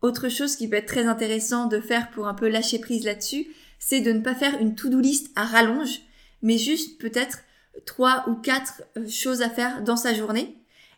Autre 0.00 0.28
chose 0.28 0.56
qui 0.56 0.68
peut 0.68 0.76
être 0.76 0.87
très 0.87 1.06
intéressant 1.06 1.66
de 1.66 1.80
faire 1.80 2.11
pour 2.11 2.26
un 2.26 2.35
peu 2.35 2.49
lâcher 2.49 2.78
prise 2.78 3.04
là-dessus, 3.04 3.47
c'est 3.78 4.00
de 4.00 4.12
ne 4.12 4.21
pas 4.21 4.35
faire 4.35 4.61
une 4.61 4.75
to-do 4.75 5.00
list 5.00 5.30
à 5.35 5.44
rallonge, 5.44 6.00
mais 6.44 6.58
juste 6.58 7.00
peut-être 7.00 7.40
trois 7.86 8.24
ou 8.28 8.34
quatre 8.36 8.82
euh, 8.96 9.08
choses 9.08 9.42
à 9.42 9.50
faire 9.50 9.82
dans 9.82 9.96
sa 9.96 10.14
journée 10.14 10.56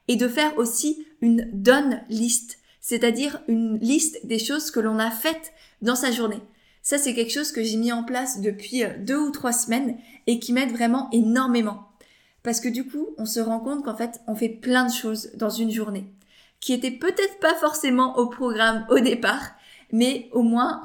et 0.09 0.17
de 0.17 0.29
faire 0.29 0.59
aussi 0.59 1.07
une 1.23 1.49
done 1.55 2.03
list, 2.11 2.59
c'est-à-dire 2.81 3.41
une 3.49 3.79
liste 3.79 4.26
des 4.26 4.38
choses 4.38 4.71
que 4.71 4.81
l'on 4.81 4.99
a 4.99 5.11
faites 5.11 5.55
dans 5.81 5.97
sa 5.97 6.11
journée. 6.11 6.43
Ça, 6.83 6.99
c'est 6.99 7.15
quelque 7.15 7.33
chose 7.33 7.50
que 7.50 7.62
j'ai 7.65 7.79
mis 7.79 7.93
en 7.93 8.05
place 8.05 8.43
depuis 8.43 8.85
euh, 8.85 8.91
deux 8.99 9.19
ou 9.19 9.31
trois 9.31 9.53
semaines 9.53 9.97
et 10.26 10.38
qui 10.38 10.53
m'aide 10.53 10.73
vraiment 10.73 11.09
énormément. 11.12 11.88
Parce 12.43 12.61
que 12.61 12.69
du 12.69 12.87
coup, 12.87 13.09
on 13.17 13.25
se 13.25 13.41
rend 13.41 13.59
compte 13.59 13.85
qu'en 13.85 13.97
fait, 13.97 14.21
on 14.26 14.37
fait 14.37 14.49
plein 14.50 14.87
de 14.87 14.93
choses 14.93 15.31
dans 15.35 15.50
une 15.50 15.71
journée 15.71 16.12
qui 16.61 16.73
étaient 16.73 16.91
peut-être 16.91 17.38
pas 17.41 17.55
forcément 17.55 18.17
au 18.19 18.26
programme 18.26 18.87
au 18.88 18.99
départ, 18.99 19.53
mais 19.93 20.29
au 20.33 20.43
moins 20.43 20.83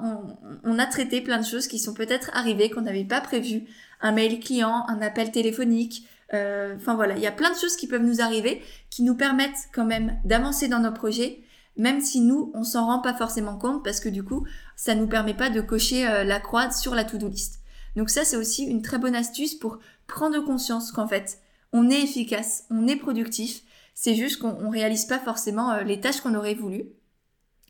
on, 0.64 0.80
a 0.80 0.86
traité 0.86 1.22
plein 1.22 1.40
de 1.40 1.46
choses 1.46 1.68
qui 1.68 1.80
sont 1.80 1.94
peut-être 1.94 2.30
arrivées 2.34 2.70
qu'on 2.70 2.82
n'avait 2.82 3.06
pas 3.06 3.22
prévues. 3.22 3.64
Un 4.02 4.12
mail 4.12 4.40
client, 4.40 4.86
un 4.88 5.02
appel 5.02 5.32
téléphonique, 5.32 6.08
euh, 6.34 6.76
enfin 6.78 6.96
voilà, 6.96 7.16
il 7.16 7.22
y 7.22 7.28
a 7.28 7.32
plein 7.32 7.52
de 7.52 7.58
choses 7.58 7.76
qui 7.76 7.88
peuvent 7.88 8.04
nous 8.04 8.22
arriver 8.22 8.62
qui 8.90 9.04
nous 9.04 9.16
permettent 9.16 9.70
quand 9.74 9.86
même 9.86 10.18
d'avancer 10.24 10.68
dans 10.68 10.80
nos 10.80 10.92
projets, 10.92 11.42
même 11.78 12.02
si 12.02 12.22
nous 12.22 12.52
on 12.54 12.64
s'en 12.64 12.86
rend 12.86 13.00
pas 13.00 13.14
forcément 13.14 13.58
compte 13.58 13.84
parce 13.84 14.00
que 14.00 14.10
du 14.10 14.24
coup 14.24 14.46
ça 14.76 14.96
nous 14.96 15.08
permet 15.08 15.34
pas 15.34 15.50
de 15.50 15.62
cocher 15.62 16.08
euh, 16.08 16.24
la 16.24 16.40
croix 16.40 16.72
sur 16.72 16.96
la 16.96 17.04
to-do 17.04 17.28
list. 17.28 17.60
Donc 17.96 18.10
ça 18.10 18.24
c'est 18.24 18.38
aussi 18.38 18.64
une 18.64 18.82
très 18.82 18.98
bonne 18.98 19.16
astuce 19.16 19.56
pour 19.56 19.80
prendre 20.08 20.40
conscience 20.40 20.92
qu'en 20.92 21.08
fait 21.08 21.40
on 21.74 21.90
est 21.90 22.02
efficace, 22.02 22.66
on 22.70 22.88
est 22.88 22.96
productif, 22.96 23.62
c'est 23.94 24.16
juste 24.16 24.40
qu'on 24.40 24.70
réalise 24.70 25.06
pas 25.06 25.20
forcément 25.20 25.72
euh, 25.72 25.84
les 25.84 26.00
tâches 26.00 26.22
qu'on 26.22 26.36
aurait 26.36 26.56
voulu. 26.56 26.86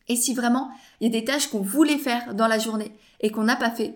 Et 0.07 0.15
si 0.15 0.35
vraiment 0.35 0.69
il 0.99 1.11
y 1.11 1.15
a 1.15 1.19
des 1.19 1.25
tâches 1.25 1.47
qu'on 1.47 1.61
voulait 1.61 1.97
faire 1.97 2.35
dans 2.35 2.47
la 2.47 2.59
journée 2.59 2.91
et 3.21 3.31
qu'on 3.31 3.43
n'a 3.43 3.55
pas 3.55 3.71
fait, 3.71 3.95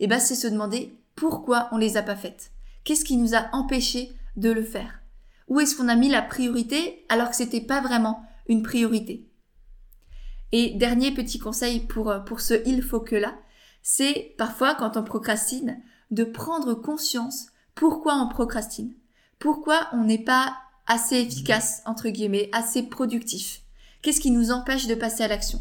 eh 0.00 0.06
ben 0.06 0.18
c'est 0.18 0.34
se 0.34 0.46
demander 0.46 0.97
pourquoi 1.18 1.68
on 1.72 1.78
les 1.78 1.96
a 1.96 2.02
pas 2.02 2.14
faites? 2.14 2.52
Qu'est-ce 2.84 3.04
qui 3.04 3.16
nous 3.16 3.34
a 3.34 3.48
empêché 3.52 4.12
de 4.36 4.50
le 4.50 4.62
faire? 4.62 5.00
Où 5.48 5.58
est-ce 5.58 5.74
qu'on 5.74 5.88
a 5.88 5.96
mis 5.96 6.08
la 6.08 6.22
priorité 6.22 7.04
alors 7.08 7.30
que 7.30 7.36
c'était 7.36 7.60
pas 7.60 7.80
vraiment 7.80 8.22
une 8.48 8.62
priorité? 8.62 9.28
Et 10.52 10.74
dernier 10.74 11.10
petit 11.10 11.40
conseil 11.40 11.80
pour, 11.80 12.10
euh, 12.10 12.20
pour 12.20 12.40
ce 12.40 12.54
il 12.66 12.82
faut 12.82 13.00
que 13.00 13.16
là, 13.16 13.34
c'est 13.82 14.34
parfois 14.38 14.76
quand 14.76 14.96
on 14.96 15.02
procrastine 15.02 15.82
de 16.12 16.22
prendre 16.22 16.74
conscience 16.74 17.48
pourquoi 17.74 18.14
on 18.14 18.28
procrastine. 18.28 18.94
Pourquoi 19.40 19.88
on 19.92 20.04
n'est 20.04 20.24
pas 20.24 20.56
assez 20.86 21.16
efficace, 21.16 21.82
entre 21.84 22.10
guillemets, 22.10 22.48
assez 22.52 22.84
productif? 22.84 23.62
Qu'est-ce 24.02 24.20
qui 24.20 24.30
nous 24.30 24.52
empêche 24.52 24.86
de 24.86 24.94
passer 24.94 25.24
à 25.24 25.28
l'action? 25.28 25.60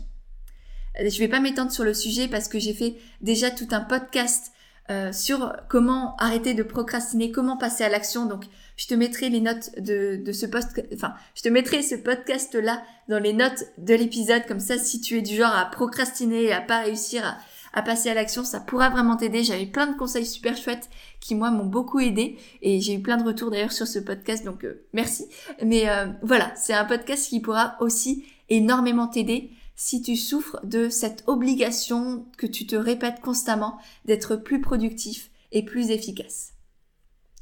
Euh, 0.99 1.09
Je 1.09 1.17
vais 1.17 1.27
pas 1.27 1.39
m'étendre 1.39 1.71
sur 1.71 1.83
le 1.83 1.95
sujet 1.95 2.27
parce 2.27 2.47
que 2.47 2.59
j'ai 2.59 2.73
fait 2.75 2.97
déjà 3.21 3.49
tout 3.49 3.67
un 3.71 3.81
podcast 3.81 4.51
euh, 4.89 5.11
sur 5.11 5.53
comment 5.67 6.15
arrêter 6.17 6.53
de 6.53 6.63
procrastiner, 6.63 7.31
comment 7.31 7.57
passer 7.57 7.83
à 7.83 7.89
l'action. 7.89 8.25
Donc, 8.25 8.45
je 8.77 8.87
te 8.87 8.93
mettrai 8.93 9.29
les 9.29 9.41
notes 9.41 9.71
de, 9.79 10.21
de 10.23 10.31
ce 10.31 10.45
post, 10.45 10.81
enfin, 10.93 11.13
je 11.35 11.41
te 11.41 11.49
mettrai 11.49 11.81
ce 11.81 11.95
podcast 11.95 12.53
là 12.55 12.81
dans 13.09 13.19
les 13.19 13.33
notes 13.33 13.65
de 13.77 13.95
l'épisode. 13.95 14.45
Comme 14.47 14.59
ça, 14.59 14.77
si 14.77 15.01
tu 15.01 15.17
es 15.17 15.21
du 15.21 15.35
genre 15.35 15.53
à 15.53 15.65
procrastiner 15.65 16.43
et 16.43 16.53
à 16.53 16.61
pas 16.61 16.79
réussir 16.79 17.25
à, 17.25 17.37
à 17.73 17.81
passer 17.81 18.09
à 18.09 18.13
l'action, 18.13 18.43
ça 18.43 18.59
pourra 18.59 18.89
vraiment 18.89 19.17
t'aider. 19.17 19.43
J'avais 19.43 19.65
plein 19.65 19.87
de 19.87 19.97
conseils 19.97 20.25
super 20.25 20.55
chouettes 20.55 20.89
qui 21.19 21.35
moi 21.35 21.51
m'ont 21.51 21.65
beaucoup 21.65 21.99
aidé 21.99 22.37
et 22.61 22.79
j'ai 22.79 22.93
eu 22.93 23.01
plein 23.01 23.17
de 23.17 23.23
retours 23.23 23.51
d'ailleurs 23.51 23.71
sur 23.71 23.87
ce 23.87 23.99
podcast 23.99 24.45
donc 24.45 24.63
euh, 24.63 24.85
merci. 24.93 25.25
Mais 25.63 25.89
euh, 25.89 26.07
voilà, 26.21 26.51
c'est 26.55 26.73
un 26.73 26.85
podcast 26.85 27.29
qui 27.29 27.39
pourra 27.39 27.75
aussi 27.79 28.25
énormément 28.49 29.07
t'aider 29.07 29.51
si 29.77 30.01
tu 30.01 30.17
souffres 30.17 30.59
de 30.65 30.89
cette 30.89 31.23
obligation 31.27 32.25
que 32.37 32.47
tu 32.47 32.65
te 32.65 32.75
répètes 32.75 33.21
constamment 33.21 33.77
d'être 34.05 34.35
plus 34.35 34.59
productif 34.59 35.29
et 35.51 35.63
plus 35.63 35.91
efficace. 35.91 36.53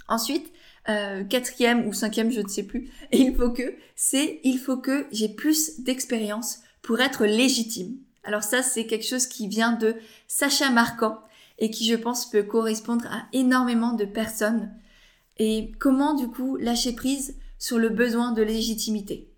Ensuite, 0.08 0.52
euh, 0.90 1.24
quatrième 1.24 1.88
ou 1.88 1.94
cinquième, 1.94 2.32
je 2.32 2.42
ne 2.42 2.48
sais 2.48 2.64
plus, 2.64 2.92
il 3.12 3.34
faut 3.36 3.50
que, 3.50 3.76
c'est 3.96 4.42
il 4.44 4.60
faut 4.60 4.78
que 4.78 5.08
j'ai 5.12 5.30
plus 5.30 5.80
d'expérience 5.80 6.60
pour 6.82 7.00
être 7.00 7.26
légitime. 7.26 7.98
Alors 8.26 8.44
ça, 8.44 8.62
c'est 8.62 8.86
quelque 8.86 9.08
chose 9.08 9.28
qui 9.28 9.48
vient 9.48 9.72
de 9.72 9.96
Sacha 10.28 10.70
Marquand 10.70 11.20
et 11.58 11.72
qui, 11.72 11.88
je 11.88 11.96
pense, 11.96 12.30
peut 12.30 12.44
correspondre 12.44 13.06
à 13.08 13.28
énormément 13.32 13.94
de 13.94 14.06
personnes. 14.06 14.74
Et 15.38 15.72
comment, 15.80 16.14
du 16.14 16.28
coup, 16.28 16.58
lâcher 16.58 16.94
prise 16.94 17.38
sur 17.58 17.78
le 17.78 17.90
besoin 17.90 18.34
de 18.34 18.42
légitimité? 18.42 19.32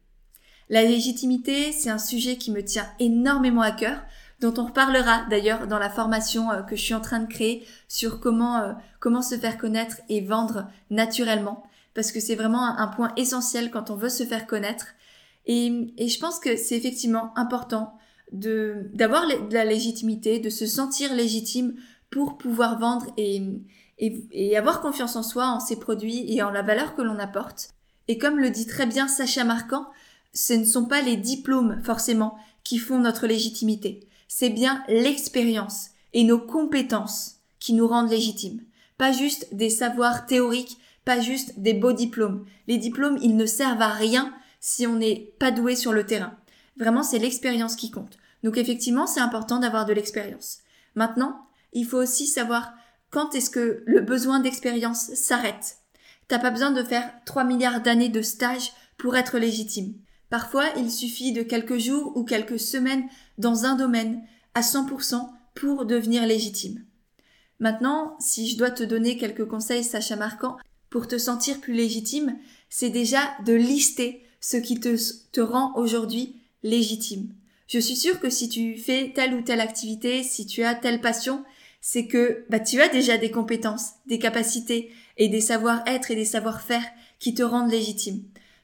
La 0.69 0.84
légitimité, 0.84 1.71
c'est 1.71 1.89
un 1.89 1.97
sujet 1.97 2.38
qui 2.38 2.51
me 2.51 2.63
tient 2.63 2.88
énormément 2.99 3.62
à 3.62 3.71
cœur, 3.71 4.01
dont 4.41 4.53
on 4.58 4.65
reparlera 4.65 5.25
d'ailleurs 5.30 5.67
dans 5.67 5.80
la 5.80 5.89
formation 5.89 6.51
euh, 6.51 6.62
que 6.62 6.75
je 6.75 6.82
suis 6.82 6.93
en 6.93 7.01
train 7.01 7.19
de 7.19 7.32
créer 7.32 7.65
sur 7.88 8.19
comment, 8.19 8.58
euh, 8.58 8.73
comment 8.99 9.21
se 9.21 9.36
faire 9.36 9.58
connaître 9.58 9.97
et 10.10 10.21
vendre 10.21 10.67
naturellement, 10.89 11.63
parce 11.93 12.12
que 12.12 12.19
c'est 12.19 12.36
vraiment 12.36 12.63
un, 12.63 12.88
point 12.88 13.13
essentiel 13.15 13.71
quand 13.71 13.89
on 13.89 13.95
veut 13.95 14.10
se 14.10 14.23
faire 14.23 14.45
connaître. 14.45 14.88
Et, 15.45 15.93
je 15.97 16.19
pense 16.19 16.39
que 16.39 16.58
c'est 16.58 16.75
effectivement 16.75 17.32
important 17.38 17.97
d'avoir 18.34 19.25
de 19.25 19.53
la 19.53 19.63
légitimité, 19.63 20.39
de 20.39 20.49
se 20.49 20.65
sentir 20.65 21.13
légitime 21.13 21.75
pour 22.12 22.38
pouvoir 22.38 22.77
vendre 22.77 23.08
et, 23.15 23.41
et, 23.97 24.27
et, 24.32 24.58
avoir 24.58 24.82
confiance 24.82 25.15
en 25.15 25.23
soi, 25.23 25.47
en 25.47 25.62
ses 25.62 25.80
produits 25.80 26.32
et 26.32 26.43
en 26.43 26.51
la 26.51 26.62
valeur 26.62 26.93
que 26.93 27.01
l'on 27.01 27.17
apporte. 27.17 27.69
Et 28.10 28.17
comme 28.17 28.38
le 28.38 28.49
dit 28.49 28.67
très 28.67 28.86
bien 28.86 29.08
Sacha 29.08 29.45
Marquand, 29.45 29.88
ce 30.33 30.53
ne 30.53 30.65
sont 30.65 30.85
pas 30.85 31.01
les 31.01 31.17
diplômes 31.17 31.81
forcément 31.83 32.37
qui 32.63 32.77
font 32.77 32.99
notre 32.99 33.27
légitimité, 33.27 34.07
c'est 34.27 34.49
bien 34.49 34.83
l'expérience 34.87 35.89
et 36.13 36.23
nos 36.23 36.39
compétences 36.39 37.37
qui 37.59 37.73
nous 37.73 37.87
rendent 37.87 38.09
légitimes. 38.09 38.61
Pas 38.97 39.11
juste 39.11 39.47
des 39.53 39.69
savoirs 39.69 40.25
théoriques, 40.25 40.77
pas 41.05 41.19
juste 41.19 41.59
des 41.59 41.73
beaux 41.73 41.93
diplômes. 41.93 42.45
Les 42.67 42.77
diplômes, 42.77 43.17
ils 43.21 43.35
ne 43.37 43.45
servent 43.45 43.81
à 43.81 43.89
rien 43.89 44.33
si 44.59 44.85
on 44.85 44.95
n'est 44.95 45.33
pas 45.39 45.51
doué 45.51 45.75
sur 45.75 45.93
le 45.93 46.05
terrain. 46.05 46.35
Vraiment, 46.77 47.03
c'est 47.03 47.19
l'expérience 47.19 47.75
qui 47.75 47.91
compte. 47.91 48.17
Donc 48.43 48.57
effectivement, 48.57 49.07
c'est 49.07 49.19
important 49.19 49.59
d'avoir 49.59 49.85
de 49.85 49.93
l'expérience. 49.93 50.59
Maintenant, 50.95 51.47
il 51.73 51.85
faut 51.85 51.97
aussi 51.97 52.27
savoir 52.27 52.73
quand 53.09 53.35
est-ce 53.35 53.49
que 53.49 53.83
le 53.85 54.01
besoin 54.01 54.39
d'expérience 54.39 55.13
s'arrête. 55.13 55.77
T'as 56.27 56.39
pas 56.39 56.51
besoin 56.51 56.71
de 56.71 56.83
faire 56.83 57.11
3 57.25 57.45
milliards 57.45 57.81
d'années 57.81 58.09
de 58.09 58.21
stage 58.21 58.71
pour 58.97 59.15
être 59.15 59.37
légitime. 59.37 59.93
Parfois, 60.29 60.65
il 60.77 60.91
suffit 60.91 61.31
de 61.31 61.41
quelques 61.41 61.77
jours 61.77 62.15
ou 62.15 62.23
quelques 62.23 62.59
semaines 62.59 63.05
dans 63.37 63.65
un 63.65 63.75
domaine 63.75 64.21
à 64.53 64.61
100% 64.61 65.29
pour 65.55 65.85
devenir 65.85 66.25
légitime. 66.25 66.83
Maintenant, 67.59 68.15
si 68.19 68.49
je 68.49 68.57
dois 68.57 68.71
te 68.71 68.83
donner 68.83 69.17
quelques 69.17 69.47
conseils, 69.47 69.83
Sacha 69.83 70.15
Marquant, 70.15 70.57
pour 70.89 71.07
te 71.07 71.17
sentir 71.17 71.59
plus 71.59 71.73
légitime, 71.73 72.37
c'est 72.69 72.89
déjà 72.89 73.19
de 73.45 73.53
lister 73.53 74.23
ce 74.41 74.57
qui 74.57 74.79
te, 74.79 74.95
te 75.31 75.41
rend 75.41 75.73
aujourd'hui 75.75 76.35
légitime. 76.63 77.33
Je 77.67 77.79
suis 77.79 77.95
sûre 77.95 78.19
que 78.19 78.29
si 78.29 78.47
tu 78.47 78.77
fais 78.77 79.11
telle 79.13 79.33
ou 79.33 79.41
telle 79.41 79.59
activité, 79.59 80.23
si 80.23 80.45
tu 80.45 80.63
as 80.63 80.75
telle 80.75 81.01
passion, 81.01 81.43
c'est 81.81 82.07
que 82.07 82.45
bah, 82.49 82.59
tu 82.59 82.81
as 82.81 82.89
déjà 82.89 83.17
des 83.17 83.31
compétences, 83.31 83.93
des 84.05 84.19
capacités 84.19 84.91
et 85.17 85.27
des 85.27 85.41
savoir-être 85.41 86.11
et 86.11 86.15
des 86.15 86.25
savoir-faire 86.25 86.83
qui 87.19 87.33
te 87.33 87.43
rendent 87.43 87.71
légitime. 87.71 88.23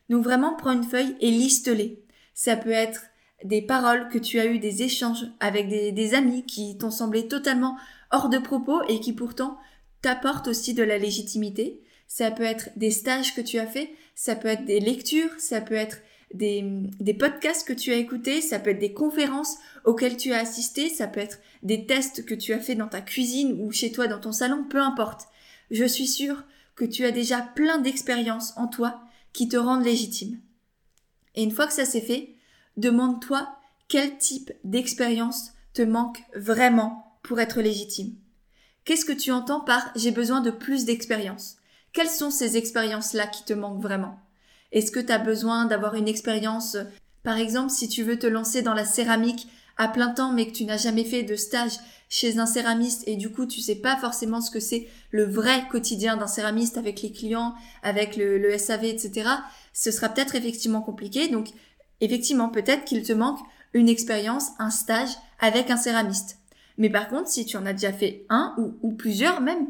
Donc 0.10 0.24
vraiment, 0.24 0.56
prends 0.56 0.72
une 0.72 0.84
feuille 0.84 1.16
et 1.20 1.32
liste-les. 1.32 2.04
Ça 2.34 2.56
peut 2.56 2.72
être 2.72 3.04
des 3.44 3.62
paroles 3.62 4.10
que 4.10 4.18
tu 4.18 4.40
as 4.40 4.46
eues, 4.46 4.60
des 4.60 4.84
échanges 4.84 5.26
avec 5.40 5.68
des, 5.68 6.14
amis 6.14 6.46
qui 6.46 6.78
t'ont 6.78 6.92
semblé 6.92 7.28
totalement 7.28 7.78
hors 8.12 8.30
de 8.30 8.38
propos 8.38 8.82
et 8.88 9.00
qui 9.00 9.14
pourtant 9.14 9.58
t'apportent 10.02 10.48
aussi 10.48 10.74
de 10.74 10.84
la 10.84 10.98
légitimité. 10.98 11.82
Ça 12.08 12.32
peut 12.32 12.44
être 12.44 12.70
des 12.76 12.92
stages 12.92 13.36
que 13.36 13.42
tu 13.42 13.60
as 13.60 13.68
fait, 13.68 13.90
ça 14.16 14.36
peut 14.36 14.48
être 14.48 14.66
des 14.66 14.80
lectures, 14.80 15.32
ça 15.40 15.62
peut 15.62 15.74
être 15.76 15.98
des, 16.34 17.14
podcasts 17.18 17.68
que 17.68 17.74
tu 17.74 17.92
as 17.92 17.98
écoutés, 17.98 18.42
ça 18.42 18.60
peut 18.60 18.72
être 18.72 18.80
des 18.80 18.94
conférences 18.94 19.58
auxquelles 19.86 20.18
tu 20.18 20.34
as 20.34 20.40
assisté, 20.40 20.90
ça 20.90 21.08
peut 21.08 21.20
être 21.20 21.40
des 21.64 21.86
tests 21.86 22.26
que 22.26 22.36
tu 22.36 22.54
as 22.54 22.60
fait 22.60 22.76
dans 22.76 22.88
ta 22.88 23.02
cuisine 23.02 23.60
ou 23.62 23.72
chez 23.72 23.92
toi 23.92 24.08
dans 24.08 24.20
ton 24.20 24.32
salon, 24.32 24.64
peu 24.64 24.80
importe. 24.80 25.28
Je 25.72 25.86
suis 25.86 26.08
sûre 26.08 26.44
que 26.76 26.86
tu 26.86 27.06
as 27.06 27.12
déjà 27.12 27.42
plein 27.42 27.78
d'expériences 27.78 28.54
en 28.58 28.68
toi 28.68 29.02
qui 29.34 29.48
te 29.50 29.58
rendent 29.58 29.84
légitime. 29.84 30.40
Et 31.36 31.44
une 31.44 31.52
fois 31.52 31.68
que 31.68 31.74
ça 31.74 31.86
s'est 31.86 32.02
fait, 32.02 32.36
demande-toi 32.78 33.48
quel 33.88 34.18
type 34.18 34.52
d'expérience 34.64 35.52
te 35.74 35.82
manque 35.82 36.24
vraiment 36.36 37.18
pour 37.24 37.40
être 37.40 37.62
légitime. 37.62 38.16
Qu'est-ce 38.86 39.06
que 39.06 39.12
tu 39.12 39.32
entends 39.32 39.62
par 39.62 39.92
j'ai 39.96 40.12
besoin 40.12 40.42
de 40.42 40.52
plus 40.52 40.86
d'expérience 40.86 41.58
Quelles 41.94 42.10
sont 42.10 42.32
ces 42.32 42.58
expériences-là 42.58 43.28
qui 43.28 43.44
te 43.44 43.54
manquent 43.54 43.82
vraiment? 43.82 44.20
Est-ce 44.72 44.92
que 44.92 45.00
tu 45.00 45.12
as 45.12 45.20
besoin 45.20 45.66
d'avoir 45.66 45.96
une 45.96 46.08
expérience 46.08 46.78
Par 47.24 47.38
exemple, 47.38 47.72
si 47.72 47.88
tu 47.88 48.04
veux 48.04 48.20
te 48.20 48.28
lancer 48.28 48.62
dans 48.62 48.74
la 48.74 48.86
céramique 48.86 49.48
à 49.78 49.88
plein 49.88 50.10
temps 50.10 50.32
mais 50.32 50.48
que 50.48 50.52
tu 50.52 50.66
n'as 50.66 50.78
jamais 50.78 51.04
fait 51.04 51.24
de 51.24 51.36
stage 51.36 51.74
chez 52.10 52.38
un 52.38 52.46
céramiste 52.46 53.04
et 53.08 53.16
du 53.16 53.32
coup 53.32 53.48
tu 53.48 53.60
sais 53.60 53.76
pas 53.76 53.98
forcément 53.98 54.40
ce 54.40 54.52
que 54.52 54.60
c'est 54.60 54.88
le 55.10 55.24
vrai 55.24 55.68
quotidien 55.72 56.16
d'un 56.16 56.28
céramiste 56.28 56.78
avec 56.78 57.02
les 57.02 57.12
clients, 57.12 57.56
avec 57.82 58.18
le, 58.18 58.56
SAV, 58.58 58.86
etc. 58.86 59.30
Ce 59.74 59.90
sera 59.90 60.10
peut-être 60.10 60.36
effectivement 60.36 60.82
compliqué. 60.82 61.28
Donc 61.28 61.50
effectivement, 62.02 62.50
peut-être 62.50 62.86
qu'il 62.86 63.04
te 63.04 63.14
manque 63.14 63.40
une 63.74 63.90
expérience, 63.90 64.50
un 64.60 64.70
stage 64.70 65.10
avec 65.40 65.72
un 65.72 65.78
céramiste. 65.78 66.38
Mais 66.78 66.90
par 66.90 67.10
contre, 67.10 67.30
si 67.30 67.46
tu 67.46 67.58
en 67.58 67.66
as 67.66 67.74
déjà 67.74 67.94
fait 67.94 68.26
un 68.30 68.56
ou, 68.58 68.92
plusieurs 68.92 69.42
même, 69.42 69.68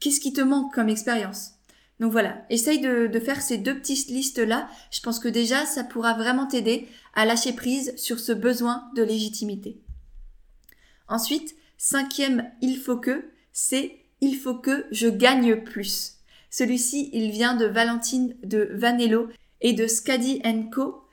qu'est-ce 0.00 0.20
qui 0.20 0.32
te 0.32 0.40
manque 0.40 0.72
comme 0.74 0.88
expérience? 0.88 1.57
Donc 2.00 2.12
voilà, 2.12 2.44
essaye 2.48 2.80
de, 2.80 3.18
faire 3.18 3.42
ces 3.42 3.58
deux 3.58 3.76
petites 3.76 4.08
listes-là. 4.08 4.68
Je 4.90 5.00
pense 5.00 5.18
que 5.18 5.28
déjà, 5.28 5.66
ça 5.66 5.82
pourra 5.82 6.14
vraiment 6.14 6.46
t'aider 6.46 6.86
à 7.14 7.26
lâcher 7.26 7.52
prise 7.52 7.92
sur 7.96 8.20
ce 8.20 8.32
besoin 8.32 8.88
de 8.94 9.02
légitimité. 9.02 9.80
Ensuite, 11.08 11.56
cinquième 11.76 12.50
il 12.60 12.76
faut 12.76 12.98
que, 12.98 13.24
c'est 13.52 13.96
il 14.20 14.36
faut 14.36 14.54
que 14.54 14.86
je 14.92 15.08
gagne 15.08 15.62
plus. 15.62 16.14
Celui-ci, 16.50 17.10
il 17.12 17.30
vient 17.30 17.54
de 17.54 17.66
Valentine 17.66 18.36
de 18.42 18.70
Vanello 18.72 19.28
et 19.60 19.72
de 19.72 19.86
Scadi 19.86 20.40
Co 20.72 21.04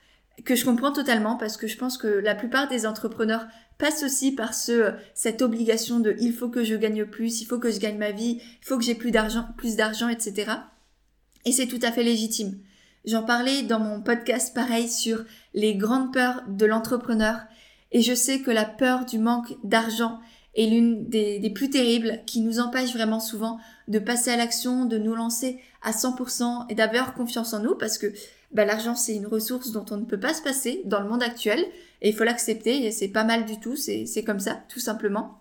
que 0.44 0.54
je 0.54 0.64
comprends 0.64 0.92
totalement 0.92 1.36
parce 1.36 1.56
que 1.56 1.66
je 1.66 1.78
pense 1.78 1.98
que 1.98 2.06
la 2.06 2.34
plupart 2.34 2.68
des 2.68 2.86
entrepreneurs 2.86 3.46
passent 3.78 4.02
aussi 4.02 4.32
par 4.32 4.54
ce, 4.54 4.92
cette 5.14 5.42
obligation 5.42 5.98
de 5.98 6.14
il 6.20 6.32
faut 6.32 6.48
que 6.48 6.62
je 6.62 6.74
gagne 6.74 7.06
plus, 7.06 7.40
il 7.40 7.46
faut 7.46 7.58
que 7.58 7.70
je 7.70 7.78
gagne 7.78 7.98
ma 7.98 8.12
vie, 8.12 8.40
il 8.40 8.66
faut 8.66 8.78
que 8.78 8.84
j'ai 8.84 8.94
plus 8.94 9.10
d'argent, 9.10 9.46
plus 9.56 9.76
d'argent, 9.76 10.08
etc. 10.08 10.52
Et 11.46 11.52
c'est 11.52 11.68
tout 11.68 11.78
à 11.82 11.92
fait 11.92 12.02
légitime. 12.02 12.58
J'en 13.04 13.22
parlais 13.22 13.62
dans 13.62 13.78
mon 13.78 14.02
podcast 14.02 14.52
pareil 14.52 14.88
sur 14.88 15.24
les 15.54 15.76
grandes 15.76 16.12
peurs 16.12 16.42
de 16.48 16.66
l'entrepreneur 16.66 17.38
et 17.92 18.02
je 18.02 18.14
sais 18.14 18.40
que 18.40 18.50
la 18.50 18.64
peur 18.64 19.04
du 19.04 19.20
manque 19.20 19.54
d'argent 19.62 20.18
est 20.56 20.66
l'une 20.66 21.08
des, 21.08 21.50
plus 21.54 21.70
terribles 21.70 22.20
qui 22.26 22.40
nous 22.40 22.58
empêche 22.58 22.92
vraiment 22.92 23.20
souvent 23.20 23.60
de 23.86 24.00
passer 24.00 24.30
à 24.30 24.36
l'action, 24.36 24.86
de 24.86 24.98
nous 24.98 25.14
lancer 25.14 25.60
à 25.82 25.92
100% 25.92 26.66
et 26.68 26.74
d'avoir 26.74 27.14
confiance 27.14 27.54
en 27.54 27.60
nous 27.60 27.76
parce 27.76 27.96
que 27.96 28.12
bah, 28.50 28.64
l'argent 28.64 28.96
c'est 28.96 29.14
une 29.14 29.26
ressource 29.26 29.70
dont 29.70 29.84
on 29.92 29.98
ne 29.98 30.04
peut 30.04 30.18
pas 30.18 30.34
se 30.34 30.42
passer 30.42 30.82
dans 30.84 31.00
le 31.00 31.08
monde 31.08 31.22
actuel 31.22 31.64
et 32.02 32.08
il 32.08 32.14
faut 32.16 32.24
l'accepter 32.24 32.86
et 32.86 32.90
c'est 32.90 33.08
pas 33.08 33.22
mal 33.22 33.44
du 33.44 33.60
tout, 33.60 33.76
c'est 33.76 34.24
comme 34.26 34.40
ça 34.40 34.64
tout 34.68 34.80
simplement. 34.80 35.38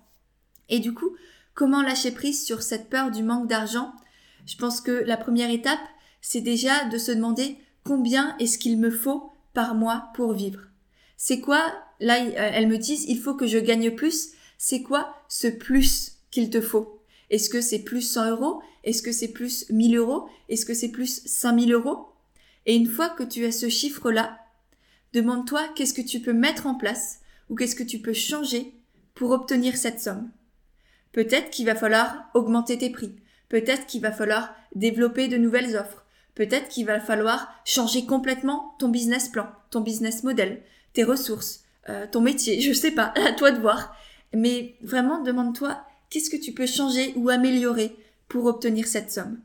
Et 0.69 0.77
du 0.77 0.93
coup, 0.93 1.15
comment 1.55 1.81
lâcher 1.81 2.11
prise 2.11 2.45
sur 2.45 2.61
cette 2.61 2.89
peur 2.91 3.09
du 3.09 3.23
manque 3.23 3.47
d'argent? 3.47 3.91
Je 4.45 4.57
pense 4.57 4.81
que 4.81 4.91
la 4.91 5.17
première 5.17 5.49
étape, 5.49 5.79
c'est 6.27 6.41
déjà 6.41 6.85
de 6.85 6.97
se 6.97 7.11
demander 7.11 7.55
combien 7.83 8.35
est-ce 8.39 8.57
qu'il 8.57 8.79
me 8.79 8.89
faut 8.89 9.31
par 9.53 9.75
mois 9.75 10.09
pour 10.15 10.33
vivre. 10.33 10.61
C'est 11.17 11.39
quoi 11.39 11.63
Là, 11.99 12.17
elle 12.17 12.67
me 12.67 12.79
dit, 12.79 13.05
il 13.07 13.19
faut 13.19 13.35
que 13.35 13.45
je 13.45 13.59
gagne 13.59 13.91
plus. 13.91 14.29
C'est 14.57 14.81
quoi 14.81 15.15
ce 15.29 15.45
plus 15.45 16.13
qu'il 16.31 16.49
te 16.49 16.61
faut? 16.61 16.99
Est-ce 17.29 17.47
que 17.47 17.61
c'est 17.61 17.83
plus 17.83 18.01
100 18.01 18.31
euros? 18.31 18.59
Est-ce 18.83 19.03
que 19.03 19.11
c'est 19.11 19.33
plus 19.33 19.69
1000 19.69 19.97
euros? 19.97 20.27
Est-ce 20.49 20.65
que 20.65 20.73
c'est 20.73 20.89
plus 20.89 21.21
5000 21.27 21.71
euros? 21.71 22.07
Et 22.65 22.75
une 22.75 22.87
fois 22.87 23.09
que 23.09 23.23
tu 23.23 23.45
as 23.45 23.51
ce 23.51 23.69
chiffre-là, 23.69 24.39
demande-toi 25.13 25.67
qu'est-ce 25.75 25.93
que 25.93 26.01
tu 26.01 26.21
peux 26.21 26.33
mettre 26.33 26.65
en 26.65 26.73
place 26.73 27.19
ou 27.51 27.55
qu'est-ce 27.55 27.75
que 27.75 27.83
tu 27.83 27.99
peux 27.99 28.13
changer 28.13 28.73
pour 29.13 29.29
obtenir 29.29 29.77
cette 29.77 30.01
somme. 30.01 30.31
Peut-être 31.11 31.51
qu'il 31.51 31.67
va 31.67 31.75
falloir 31.75 32.31
augmenter 32.33 32.79
tes 32.79 32.89
prix. 32.89 33.15
Peut-être 33.47 33.85
qu'il 33.85 34.01
va 34.01 34.11
falloir 34.11 34.55
développer 34.73 35.27
de 35.27 35.37
nouvelles 35.37 35.77
offres. 35.77 36.04
Peut-être 36.35 36.67
qu'il 36.67 36.85
va 36.85 36.99
falloir 36.99 37.49
changer 37.63 38.05
complètement 38.05 38.75
ton 38.77 38.89
business 38.89 39.29
plan, 39.29 39.47
ton 39.71 39.81
business 39.81 40.23
model, 40.23 40.61
tes 40.93 41.03
ressources, 41.03 41.63
euh, 41.89 42.05
ton 42.11 42.21
métier, 42.21 42.61
je 42.61 42.73
sais 42.73 42.91
pas, 42.91 43.13
à 43.15 43.31
toi 43.31 43.51
de 43.51 43.59
voir. 43.59 43.95
Mais 44.33 44.75
vraiment, 44.81 45.23
demande-toi 45.23 45.81
qu'est-ce 46.09 46.29
que 46.29 46.41
tu 46.41 46.51
peux 46.51 46.65
changer 46.65 47.13
ou 47.15 47.29
améliorer 47.29 47.95
pour 48.27 48.45
obtenir 48.45 48.87
cette 48.87 49.11
somme? 49.11 49.39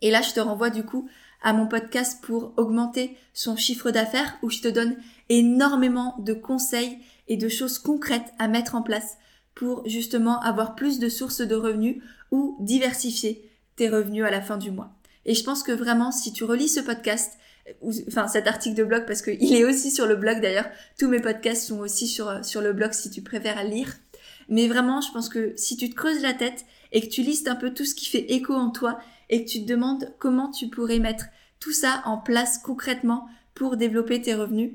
Et 0.00 0.10
là, 0.10 0.22
je 0.22 0.32
te 0.32 0.40
renvoie 0.40 0.70
du 0.70 0.84
coup 0.84 1.08
à 1.42 1.52
mon 1.52 1.66
podcast 1.66 2.22
pour 2.22 2.52
augmenter 2.56 3.16
son 3.32 3.56
chiffre 3.56 3.90
d'affaires 3.90 4.36
où 4.42 4.50
je 4.50 4.60
te 4.60 4.68
donne 4.68 4.96
énormément 5.28 6.16
de 6.18 6.34
conseils 6.34 6.98
et 7.28 7.36
de 7.36 7.48
choses 7.48 7.78
concrètes 7.78 8.32
à 8.38 8.48
mettre 8.48 8.74
en 8.74 8.82
place 8.82 9.16
pour 9.54 9.86
justement 9.86 10.40
avoir 10.40 10.74
plus 10.74 10.98
de 10.98 11.08
sources 11.08 11.40
de 11.40 11.54
revenus 11.54 12.02
ou 12.30 12.56
diversifier 12.60 13.50
tes 13.76 13.88
revenus 13.88 14.24
à 14.24 14.30
la 14.30 14.40
fin 14.40 14.56
du 14.56 14.70
mois. 14.70 14.92
Et 15.26 15.34
je 15.34 15.44
pense 15.44 15.62
que 15.62 15.72
vraiment, 15.72 16.12
si 16.12 16.32
tu 16.32 16.44
relis 16.44 16.68
ce 16.68 16.80
podcast, 16.80 17.34
ou, 17.82 17.92
enfin 18.08 18.26
cet 18.26 18.46
article 18.46 18.76
de 18.76 18.84
blog, 18.84 19.04
parce 19.06 19.22
qu'il 19.22 19.54
est 19.54 19.64
aussi 19.64 19.90
sur 19.90 20.06
le 20.06 20.16
blog 20.16 20.40
d'ailleurs, 20.40 20.68
tous 20.98 21.08
mes 21.08 21.20
podcasts 21.20 21.68
sont 21.68 21.78
aussi 21.78 22.06
sur, 22.06 22.44
sur 22.44 22.60
le 22.60 22.72
blog 22.72 22.92
si 22.92 23.10
tu 23.10 23.22
préfères 23.22 23.62
lire. 23.64 23.94
Mais 24.48 24.66
vraiment, 24.66 25.00
je 25.00 25.12
pense 25.12 25.28
que 25.28 25.52
si 25.56 25.76
tu 25.76 25.90
te 25.90 25.94
creuses 25.94 26.22
la 26.22 26.34
tête 26.34 26.64
et 26.92 27.00
que 27.00 27.06
tu 27.06 27.22
listes 27.22 27.48
un 27.48 27.54
peu 27.54 27.72
tout 27.72 27.84
ce 27.84 27.94
qui 27.94 28.06
fait 28.06 28.32
écho 28.32 28.54
en 28.54 28.70
toi 28.70 28.98
et 29.28 29.44
que 29.44 29.50
tu 29.50 29.62
te 29.62 29.66
demandes 29.66 30.12
comment 30.18 30.50
tu 30.50 30.68
pourrais 30.68 30.98
mettre 30.98 31.26
tout 31.60 31.72
ça 31.72 32.02
en 32.04 32.18
place 32.18 32.58
concrètement 32.58 33.28
pour 33.54 33.76
développer 33.76 34.20
tes 34.20 34.34
revenus, 34.34 34.72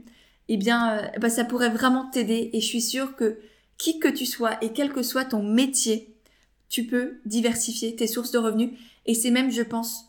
eh 0.48 0.58
bien, 0.58 0.98
euh, 0.98 1.08
bah, 1.20 1.30
ça 1.30 1.44
pourrait 1.44 1.70
vraiment 1.70 2.06
t'aider 2.06 2.52
et 2.54 2.62
je 2.62 2.66
suis 2.66 2.82
sûre 2.82 3.16
que 3.16 3.40
qui 3.78 4.00
que 4.00 4.08
tu 4.08 4.26
sois 4.26 4.58
et 4.64 4.72
quel 4.72 4.94
que 4.94 5.04
soit 5.04 5.26
ton 5.26 5.44
métier, 5.44 6.16
tu 6.70 6.86
peux 6.86 7.18
diversifier 7.26 7.96
tes 7.96 8.08
sources 8.08 8.32
de 8.32 8.38
revenus 8.38 8.72
et 9.06 9.14
c'est 9.14 9.32
même, 9.32 9.52
je 9.52 9.64
pense, 9.64 10.06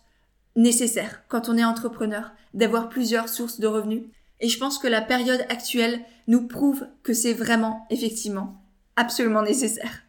nécessaire 0.57 1.23
quand 1.29 1.49
on 1.49 1.57
est 1.57 1.65
entrepreneur 1.65 2.33
d'avoir 2.55 2.89
plusieurs 2.89 3.29
sources 3.29 3.61
de 3.61 3.67
revenus. 3.67 4.03
Et 4.41 4.49
je 4.49 4.59
pense 4.59 4.79
que 4.79 4.89
la 4.89 5.03
période 5.03 5.47
actuelle 5.49 6.01
nous 6.27 6.47
prouve 6.47 6.87
que 7.03 7.13
c'est 7.13 7.33
vraiment, 7.33 7.87
effectivement, 7.91 8.63
absolument 8.97 9.43
nécessaire. 9.43 10.03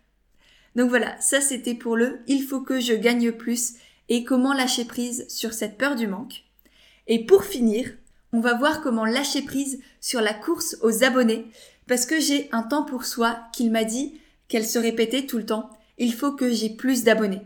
Donc 0.75 0.89
voilà, 0.89 1.19
ça 1.19 1.41
c'était 1.41 1.73
pour 1.73 1.95
le 1.95 2.19
il 2.27 2.43
faut 2.43 2.61
que 2.61 2.79
je 2.79 2.93
gagne 2.93 3.31
plus 3.31 3.73
et 4.09 4.23
comment 4.23 4.53
lâcher 4.53 4.85
prise 4.85 5.25
sur 5.27 5.53
cette 5.53 5.77
peur 5.77 5.95
du 5.95 6.07
manque. 6.07 6.43
Et 7.07 7.25
pour 7.25 7.43
finir, 7.43 7.89
on 8.33 8.39
va 8.39 8.53
voir 8.53 8.81
comment 8.81 9.05
lâcher 9.05 9.41
prise 9.41 9.81
sur 10.01 10.21
la 10.21 10.33
course 10.33 10.77
aux 10.81 11.03
abonnés 11.03 11.45
parce 11.87 12.05
que 12.05 12.19
j'ai 12.19 12.49
un 12.51 12.63
temps 12.63 12.83
pour 12.83 13.05
soi 13.05 13.39
qu'il 13.53 13.71
m'a 13.71 13.85
dit 13.85 14.19
qu'elle 14.47 14.65
se 14.65 14.79
répétait 14.79 15.25
tout 15.25 15.37
le 15.37 15.45
temps. 15.45 15.69
Il 15.97 16.13
faut 16.13 16.33
que 16.33 16.51
j'ai 16.51 16.69
plus 16.69 17.03
d'abonnés. 17.03 17.41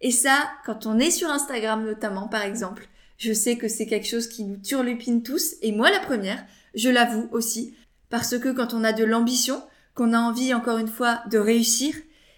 Et 0.00 0.10
ça, 0.10 0.50
quand 0.64 0.86
on 0.86 0.98
est 0.98 1.10
sur 1.10 1.30
Instagram 1.30 1.84
notamment, 1.84 2.28
par 2.28 2.42
exemple, 2.42 2.88
je 3.16 3.32
sais 3.32 3.56
que 3.56 3.68
c'est 3.68 3.86
quelque 3.86 4.06
chose 4.06 4.28
qui 4.28 4.44
nous 4.44 4.56
turlupine 4.56 5.22
tous, 5.22 5.56
et 5.62 5.72
moi 5.72 5.90
la 5.90 6.00
première, 6.00 6.44
je 6.74 6.88
l'avoue 6.88 7.28
aussi, 7.32 7.74
parce 8.10 8.38
que 8.38 8.50
quand 8.50 8.74
on 8.74 8.84
a 8.84 8.92
de 8.92 9.04
l'ambition, 9.04 9.62
qu'on 9.94 10.12
a 10.12 10.18
envie 10.18 10.54
encore 10.54 10.78
une 10.78 10.88
fois 10.88 11.20
de 11.30 11.38
réussir, 11.38 11.94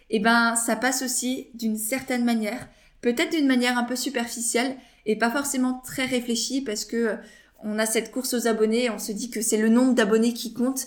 eh 0.09 0.21
ben 0.21 0.57
ça 0.57 0.77
passe 0.77 1.03
aussi 1.03 1.49
d'une 1.55 1.77
certaine 1.77 2.25
manière 2.25 2.67
peut-être 3.01 3.31
d'une 3.31 3.47
manière 3.47 3.79
un 3.79 3.85
peu 3.85 3.97
superficielle 3.97 4.77
et 5.07 5.17
pas 5.17 5.31
forcément 5.31 5.81
très 5.85 6.05
réfléchie 6.05 6.61
parce 6.63 6.85
que 6.85 6.97
euh, 6.97 7.17
on 7.63 7.79
a 7.79 7.87
cette 7.87 8.11
course 8.11 8.35
aux 8.35 8.47
abonnés 8.47 8.85
et 8.85 8.91
on 8.91 8.99
se 8.99 9.13
dit 9.13 9.31
que 9.31 9.43
c'est 9.43 9.61
le 9.61 9.69
nombre 9.69 9.95
d'abonnés 9.95 10.33
qui 10.33 10.53
compte 10.53 10.87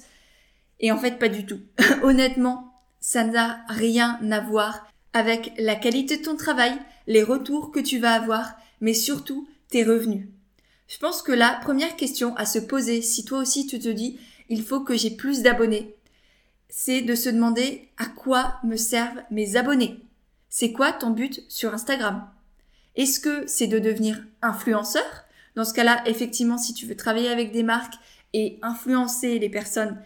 et 0.80 0.92
en 0.92 0.98
fait 0.98 1.20
pas 1.20 1.30
du 1.30 1.46
tout. 1.46 1.60
Honnêtement, 2.04 2.74
ça 3.00 3.24
n'a 3.24 3.62
rien 3.68 4.20
à 4.32 4.40
voir 4.40 4.88
avec 5.13 5.54
la 5.58 5.76
qualité 5.76 6.17
de 6.17 6.23
ton 6.23 6.36
travail, 6.36 6.73
les 7.08 7.23
retours 7.23 7.71
que 7.71 7.80
tu 7.80 7.99
vas 7.99 8.13
avoir, 8.13 8.56
mais 8.82 8.93
surtout 8.93 9.47
tes 9.69 9.84
revenus. 9.84 10.28
Je 10.88 10.97
pense 10.97 11.21
que 11.21 11.32
la 11.32 11.60
première 11.62 11.95
question 11.95 12.36
à 12.36 12.45
se 12.45 12.60
poser, 12.60 13.02
si 13.02 13.26
toi 13.26 13.39
aussi 13.39 13.67
tu 13.67 13.80
te 13.80 13.89
dis 13.89 14.19
il 14.49 14.63
faut 14.63 14.82
que 14.82 14.95
j'ai 14.95 15.12
plus 15.12 15.41
d'abonnés, 15.41 15.95
c'est 16.69 17.02
de 17.02 17.15
se 17.15 17.30
demander 17.30 17.89
à 17.97 18.06
quoi 18.06 18.56
me 18.63 18.76
servent 18.76 19.21
mes 19.32 19.56
abonnés. 19.56 19.99
C'est 20.49 20.71
quoi 20.71 20.91
ton 20.91 21.12
but 21.12 21.43
sur 21.47 21.73
Instagram? 21.73 22.28
Est-ce 22.95 23.19
que 23.19 23.47
c'est 23.47 23.67
de 23.67 23.80
devenir 23.80 24.23
influenceur? 24.41 25.26
Dans 25.56 25.65
ce 25.65 25.73
cas-là, 25.73 26.04
effectivement, 26.06 26.58
si 26.58 26.73
tu 26.73 26.86
veux 26.86 26.95
travailler 26.95 27.30
avec 27.30 27.52
des 27.52 27.63
marques 27.63 27.95
et 28.34 28.60
influencer 28.62 29.39
les 29.39 29.49
personnes, 29.49 29.99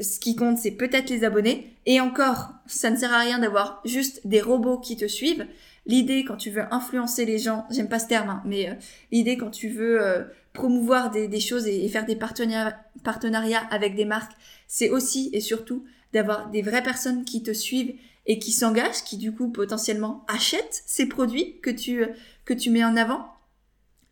ce 0.00 0.18
qui 0.18 0.36
compte, 0.36 0.58
c'est 0.58 0.70
peut-être 0.72 1.10
les 1.10 1.24
abonnés. 1.24 1.74
Et 1.86 2.00
encore, 2.00 2.50
ça 2.66 2.90
ne 2.90 2.96
sert 2.96 3.12
à 3.12 3.20
rien 3.20 3.38
d'avoir 3.38 3.80
juste 3.84 4.26
des 4.26 4.40
robots 4.40 4.78
qui 4.78 4.96
te 4.96 5.06
suivent. 5.06 5.46
L'idée 5.86 6.24
quand 6.24 6.36
tu 6.36 6.50
veux 6.50 6.72
influencer 6.72 7.24
les 7.24 7.38
gens, 7.38 7.66
j'aime 7.70 7.88
pas 7.88 7.98
ce 7.98 8.06
terme, 8.06 8.28
hein, 8.28 8.42
mais 8.44 8.68
euh, 8.68 8.74
l'idée 9.10 9.36
quand 9.36 9.50
tu 9.50 9.68
veux 9.68 10.00
euh, 10.02 10.24
promouvoir 10.52 11.10
des, 11.10 11.40
choses 11.40 11.66
et, 11.66 11.88
faire 11.88 12.04
des 12.04 12.16
partenariats 12.16 13.66
avec 13.70 13.94
des 13.94 14.04
marques, 14.04 14.32
c'est 14.68 14.90
aussi 14.90 15.30
et 15.32 15.40
surtout 15.40 15.84
d'avoir 16.12 16.50
des 16.50 16.62
vraies 16.62 16.82
personnes 16.82 17.24
qui 17.24 17.42
te 17.42 17.52
suivent 17.52 17.94
et 18.26 18.38
qui 18.38 18.52
s'engagent, 18.52 19.04
qui 19.04 19.16
du 19.16 19.32
coup 19.32 19.48
potentiellement 19.48 20.24
achètent 20.28 20.82
ces 20.86 21.06
produits 21.06 21.58
que 21.60 21.70
tu, 21.70 22.04
que 22.44 22.54
tu 22.54 22.70
mets 22.70 22.84
en 22.84 22.96
avant. 22.96 23.32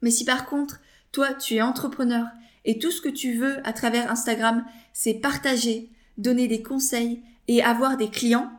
Mais 0.00 0.10
si 0.10 0.24
par 0.24 0.46
contre, 0.46 0.80
toi, 1.12 1.34
tu 1.34 1.56
es 1.56 1.62
entrepreneur 1.62 2.26
et 2.68 2.78
tout 2.78 2.92
ce 2.92 3.00
que 3.00 3.08
tu 3.08 3.34
veux 3.34 3.66
à 3.66 3.72
travers 3.72 4.08
Instagram, 4.08 4.64
c'est 4.92 5.14
partager, 5.14 5.90
donner 6.18 6.46
des 6.46 6.62
conseils 6.62 7.20
et 7.48 7.62
avoir 7.62 7.96
des 7.96 8.10
clients, 8.10 8.52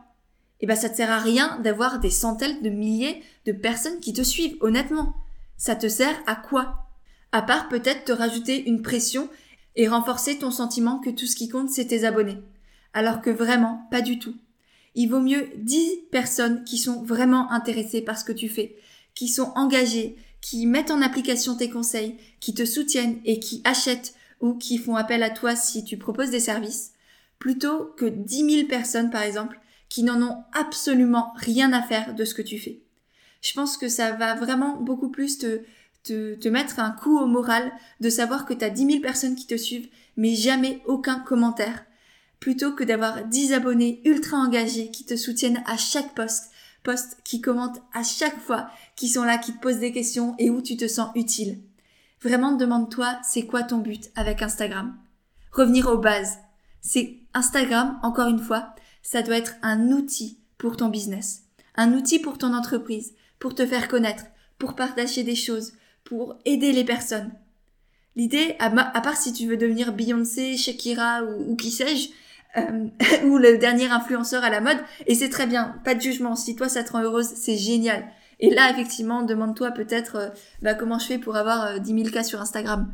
eh 0.60 0.66
ben 0.66 0.76
ça 0.76 0.90
te 0.90 0.96
sert 0.96 1.10
à 1.10 1.18
rien 1.18 1.58
d'avoir 1.60 2.00
des 2.00 2.10
centaines 2.10 2.60
de 2.60 2.68
milliers 2.68 3.22
de 3.46 3.52
personnes 3.52 4.00
qui 4.00 4.12
te 4.12 4.22
suivent, 4.22 4.58
honnêtement. 4.60 5.14
Ça 5.56 5.74
te 5.74 5.88
sert 5.88 6.20
à 6.26 6.36
quoi? 6.36 6.90
À 7.32 7.40
part 7.40 7.70
peut-être 7.70 8.04
te 8.04 8.12
rajouter 8.12 8.68
une 8.68 8.82
pression 8.82 9.30
et 9.76 9.88
renforcer 9.88 10.36
ton 10.38 10.50
sentiment 10.50 10.98
que 10.98 11.10
tout 11.10 11.26
ce 11.26 11.36
qui 11.36 11.48
compte 11.48 11.70
c'est 11.70 11.86
tes 11.86 12.04
abonnés. 12.04 12.42
Alors 12.92 13.22
que 13.22 13.30
vraiment, 13.30 13.86
pas 13.90 14.02
du 14.02 14.18
tout 14.18 14.34
il 14.94 15.08
vaut 15.08 15.20
mieux 15.20 15.48
10 15.56 16.08
personnes 16.10 16.64
qui 16.64 16.78
sont 16.78 17.02
vraiment 17.02 17.50
intéressées 17.52 18.02
par 18.02 18.18
ce 18.18 18.24
que 18.24 18.32
tu 18.32 18.48
fais, 18.48 18.76
qui 19.14 19.28
sont 19.28 19.52
engagées, 19.54 20.16
qui 20.40 20.66
mettent 20.66 20.90
en 20.90 21.02
application 21.02 21.56
tes 21.56 21.70
conseils, 21.70 22.16
qui 22.40 22.54
te 22.54 22.64
soutiennent 22.64 23.20
et 23.24 23.40
qui 23.40 23.60
achètent 23.64 24.14
ou 24.40 24.54
qui 24.54 24.78
font 24.78 24.96
appel 24.96 25.22
à 25.22 25.30
toi 25.30 25.54
si 25.54 25.84
tu 25.84 25.98
proposes 25.98 26.30
des 26.30 26.40
services, 26.40 26.92
plutôt 27.38 27.92
que 27.96 28.06
10 28.06 28.50
000 28.50 28.68
personnes 28.68 29.10
par 29.10 29.22
exemple 29.22 29.60
qui 29.88 30.02
n'en 30.02 30.22
ont 30.22 30.44
absolument 30.52 31.32
rien 31.36 31.72
à 31.72 31.82
faire 31.82 32.14
de 32.14 32.24
ce 32.24 32.34
que 32.34 32.42
tu 32.42 32.58
fais. 32.58 32.80
Je 33.42 33.52
pense 33.52 33.76
que 33.76 33.88
ça 33.88 34.12
va 34.12 34.34
vraiment 34.34 34.76
beaucoup 34.76 35.10
plus 35.10 35.38
te, 35.38 35.62
te, 36.04 36.34
te 36.34 36.48
mettre 36.48 36.78
un 36.78 36.92
coup 36.92 37.18
au 37.18 37.26
moral 37.26 37.72
de 38.00 38.08
savoir 38.08 38.46
que 38.46 38.54
tu 38.54 38.64
as 38.64 38.70
10 38.70 38.86
000 38.86 39.00
personnes 39.00 39.34
qui 39.34 39.46
te 39.46 39.56
suivent 39.56 39.88
mais 40.16 40.34
jamais 40.34 40.80
aucun 40.86 41.18
commentaire 41.18 41.84
plutôt 42.40 42.72
que 42.72 42.84
d'avoir 42.84 43.24
10 43.24 43.52
abonnés 43.52 44.00
ultra 44.04 44.38
engagés 44.38 44.90
qui 44.90 45.04
te 45.04 45.16
soutiennent 45.16 45.62
à 45.66 45.76
chaque 45.76 46.14
post, 46.14 46.50
post 46.82 47.18
qui 47.24 47.40
commentent 47.40 47.80
à 47.92 48.02
chaque 48.02 48.38
fois, 48.38 48.70
qui 48.96 49.08
sont 49.08 49.24
là, 49.24 49.38
qui 49.38 49.52
te 49.52 49.60
posent 49.60 49.78
des 49.78 49.92
questions 49.92 50.34
et 50.38 50.50
où 50.50 50.62
tu 50.62 50.76
te 50.76 50.88
sens 50.88 51.10
utile. 51.14 51.58
Vraiment, 52.22 52.52
demande-toi, 52.52 53.18
c'est 53.22 53.46
quoi 53.46 53.62
ton 53.62 53.78
but 53.78 54.10
avec 54.14 54.42
Instagram? 54.42 54.96
Revenir 55.52 55.88
aux 55.88 55.98
bases. 55.98 56.38
C'est 56.80 57.16
Instagram, 57.34 57.98
encore 58.02 58.28
une 58.28 58.38
fois, 58.38 58.74
ça 59.02 59.22
doit 59.22 59.36
être 59.36 59.54
un 59.62 59.90
outil 59.90 60.38
pour 60.58 60.76
ton 60.76 60.88
business, 60.88 61.44
un 61.76 61.92
outil 61.94 62.18
pour 62.18 62.38
ton 62.38 62.54
entreprise, 62.54 63.14
pour 63.38 63.54
te 63.54 63.66
faire 63.66 63.88
connaître, 63.88 64.24
pour 64.58 64.74
partager 64.74 65.22
des 65.22 65.34
choses, 65.34 65.72
pour 66.04 66.36
aider 66.44 66.72
les 66.72 66.84
personnes. 66.84 67.32
L'idée, 68.16 68.56
à, 68.58 68.70
part 69.00 69.16
si 69.16 69.32
tu 69.32 69.46
veux 69.46 69.56
devenir 69.56 69.92
Beyoncé, 69.92 70.56
Shakira 70.56 71.22
ou, 71.24 71.52
ou 71.52 71.56
qui 71.56 71.70
sais-je, 71.70 72.10
euh, 72.56 72.88
ou 73.24 73.38
le 73.38 73.58
dernier 73.58 73.88
influenceur 73.88 74.44
à 74.44 74.50
la 74.50 74.60
mode, 74.60 74.78
et 75.06 75.14
c'est 75.14 75.28
très 75.28 75.46
bien, 75.46 75.74
pas 75.84 75.94
de 75.94 76.00
jugement. 76.00 76.36
Si 76.36 76.56
toi 76.56 76.68
ça 76.68 76.84
te 76.84 76.92
rend 76.92 77.02
heureuse, 77.02 77.28
c'est 77.34 77.56
génial. 77.56 78.04
Et 78.42 78.50
là, 78.50 78.70
effectivement, 78.70 79.22
demande-toi 79.22 79.70
peut-être 79.72 80.16
euh, 80.16 80.28
bah, 80.62 80.74
comment 80.74 80.98
je 80.98 81.06
fais 81.06 81.18
pour 81.18 81.36
avoir 81.36 81.78
10 81.80 82.02
000 82.02 82.10
cas 82.10 82.24
sur 82.24 82.40
Instagram. 82.40 82.92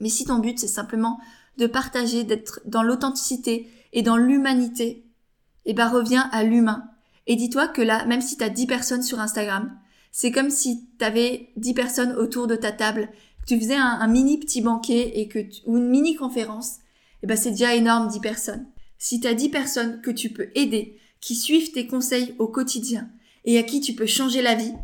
Mais 0.00 0.08
si 0.08 0.24
ton 0.24 0.38
but 0.38 0.58
c'est 0.58 0.68
simplement 0.68 1.18
de 1.58 1.66
partager, 1.66 2.24
d'être 2.24 2.60
dans 2.64 2.82
l'authenticité 2.82 3.68
et 3.92 4.02
dans 4.02 4.16
l'humanité, 4.16 5.04
et 5.64 5.72
eh 5.72 5.74
bah 5.74 5.88
reviens 5.88 6.30
à 6.32 6.44
l'humain. 6.44 6.88
Et 7.26 7.36
dis-toi 7.36 7.68
que 7.68 7.82
là, 7.82 8.06
même 8.06 8.22
si 8.22 8.38
tu 8.38 8.44
as 8.44 8.48
10 8.48 8.66
personnes 8.66 9.02
sur 9.02 9.20
Instagram, 9.20 9.76
c'est 10.12 10.32
comme 10.32 10.50
si 10.50 10.88
tu 10.98 11.04
avais 11.04 11.50
10 11.56 11.74
personnes 11.74 12.12
autour 12.12 12.46
de 12.46 12.56
ta 12.56 12.72
table, 12.72 13.10
que 13.40 13.46
tu 13.46 13.60
faisais 13.60 13.76
un, 13.76 14.06
mini 14.06 14.38
petit 14.38 14.62
banquet 14.62 15.20
et 15.20 15.28
que 15.28 15.40
ou 15.66 15.76
une 15.76 15.88
mini 15.88 16.14
conférence 16.14 16.78
eh 17.22 17.26
ben 17.26 17.36
c'est 17.36 17.50
déjà 17.50 17.74
énorme 17.74 18.08
10 18.08 18.20
personnes. 18.20 18.66
Si 18.98 19.20
tu 19.20 19.28
as 19.28 19.34
10 19.34 19.48
personnes 19.50 20.00
que 20.00 20.10
tu 20.10 20.30
peux 20.30 20.50
aider, 20.54 20.98
qui 21.20 21.34
suivent 21.34 21.72
tes 21.72 21.86
conseils 21.86 22.34
au 22.38 22.48
quotidien 22.48 23.08
et 23.44 23.58
à 23.58 23.62
qui 23.62 23.80
tu 23.80 23.94
peux 23.94 24.06
changer 24.06 24.42
la 24.42 24.54
vie, 24.54 24.74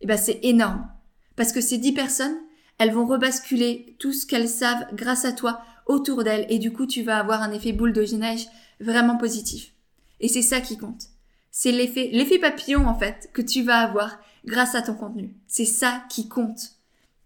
eh 0.00 0.06
ben 0.06 0.16
c'est 0.16 0.40
énorme. 0.42 0.88
Parce 1.36 1.52
que 1.52 1.60
ces 1.60 1.78
10 1.78 1.92
personnes, 1.92 2.36
elles 2.78 2.92
vont 2.92 3.06
rebasculer 3.06 3.96
tout 3.98 4.12
ce 4.12 4.26
qu'elles 4.26 4.48
savent 4.48 4.86
grâce 4.94 5.24
à 5.24 5.32
toi 5.32 5.60
autour 5.86 6.24
d'elles 6.24 6.46
et 6.48 6.58
du 6.58 6.72
coup 6.72 6.86
tu 6.86 7.02
vas 7.02 7.18
avoir 7.18 7.42
un 7.42 7.52
effet 7.52 7.72
boule 7.72 7.92
de 7.92 8.02
neige 8.16 8.46
vraiment 8.80 9.16
positif. 9.16 9.72
Et 10.20 10.28
c'est 10.28 10.42
ça 10.42 10.60
qui 10.60 10.78
compte. 10.78 11.04
C'est 11.50 11.72
l'effet, 11.72 12.10
l'effet 12.12 12.38
papillon 12.38 12.86
en 12.86 12.98
fait 12.98 13.30
que 13.32 13.42
tu 13.42 13.62
vas 13.62 13.78
avoir 13.78 14.18
grâce 14.44 14.74
à 14.74 14.82
ton 14.82 14.94
contenu. 14.94 15.34
C'est 15.46 15.64
ça 15.64 16.04
qui 16.08 16.28
compte. 16.28 16.72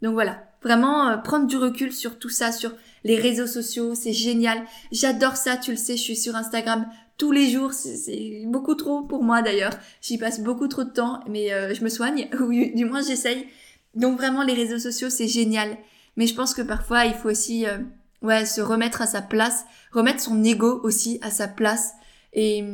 Donc 0.03 0.13
voilà, 0.13 0.43
vraiment 0.63 1.09
euh, 1.09 1.17
prendre 1.17 1.47
du 1.47 1.57
recul 1.57 1.93
sur 1.93 2.19
tout 2.19 2.29
ça, 2.29 2.53
sur 2.53 2.73
les 3.05 3.17
réseaux 3.17 3.47
sociaux, 3.47 3.95
c'est 3.95 4.13
génial. 4.13 4.63
J'adore 4.93 5.37
ça, 5.37 5.57
tu 5.57 5.73
le 5.73 5.77
sais, 5.77 5.97
je 5.97 6.03
suis 6.03 6.17
sur 6.17 6.37
Instagram 6.37 6.87
tous 7.19 7.33
les 7.33 7.51
jours, 7.51 7.73
c'est 7.73 8.45
beaucoup 8.47 8.77
trop 8.77 9.03
pour 9.03 9.25
moi 9.25 9.43
d'ailleurs. 9.43 9.73
J'y 10.01 10.19
passe 10.19 10.41
beaucoup 10.41 10.69
trop 10.69 10.85
de 10.85 10.91
temps, 10.91 11.21
mais 11.29 11.53
euh, 11.53 11.75
je 11.75 11.83
me 11.83 11.89
soigne, 11.89 12.29
ou 12.41 12.53
du 12.53 12.85
moins 12.85 13.03
j'essaye. 13.03 13.47
Donc 13.95 14.17
vraiment 14.17 14.45
les 14.45 14.55
réseaux 14.55 14.79
sociaux, 14.79 15.11
c'est 15.11 15.27
génial. 15.27 15.77
Mais 16.17 16.27
je 16.27 16.35
pense 16.35 16.55
que 16.55 16.63
parfois 16.63 17.05
il 17.07 17.15
faut 17.15 17.29
aussi 17.29 17.67
euh, 17.67 17.79
ouais, 18.23 18.47
se 18.47 18.61
remettre 18.61 19.03
à 19.03 19.07
sa 19.07 19.21
place, 19.21 19.67
remettre 19.93 20.21
son 20.21 20.43
ego 20.45 20.81
aussi 20.85 21.19
à 21.21 21.31
sa 21.31 21.49
place 21.49 21.93
et, 22.33 22.65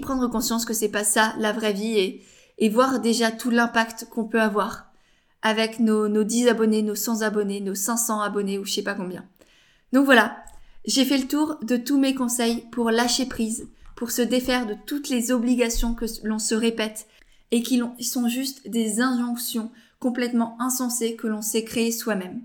prendre 0.00 0.28
conscience 0.28 0.64
que 0.64 0.74
c'est 0.74 0.88
pas 0.88 1.04
ça 1.04 1.34
la 1.38 1.52
vraie 1.52 1.72
vie 1.72 1.98
et, 1.98 2.22
et 2.58 2.68
voir 2.68 3.00
déjà 3.00 3.32
tout 3.32 3.50
l'impact 3.50 4.06
qu'on 4.10 4.24
peut 4.24 4.40
avoir 4.40 4.92
avec 5.42 5.80
nos, 5.80 6.08
nos 6.08 6.24
10 6.24 6.48
abonnés, 6.48 6.82
nos 6.82 6.94
100 6.94 7.22
abonnés, 7.22 7.60
nos 7.60 7.74
500 7.74 8.20
abonnés 8.20 8.58
ou 8.58 8.64
je 8.64 8.72
sais 8.72 8.82
pas 8.82 8.94
combien. 8.94 9.24
Donc 9.92 10.04
voilà, 10.04 10.44
j'ai 10.84 11.04
fait 11.04 11.18
le 11.18 11.28
tour 11.28 11.58
de 11.62 11.76
tous 11.76 11.98
mes 11.98 12.14
conseils 12.14 12.64
pour 12.72 12.90
lâcher 12.90 13.26
prise, 13.26 13.68
pour 13.96 14.10
se 14.10 14.22
défaire 14.22 14.66
de 14.66 14.76
toutes 14.86 15.08
les 15.08 15.32
obligations 15.32 15.94
que 15.94 16.06
l'on 16.24 16.38
se 16.38 16.54
répète 16.54 17.06
et 17.50 17.62
qui 17.62 17.82
sont 18.00 18.28
juste 18.28 18.68
des 18.68 19.00
injonctions 19.00 19.70
complètement 19.98 20.56
insensées 20.60 21.16
que 21.16 21.26
l'on 21.26 21.42
s'est 21.42 21.64
créées 21.64 21.92
soi-même. 21.92 22.42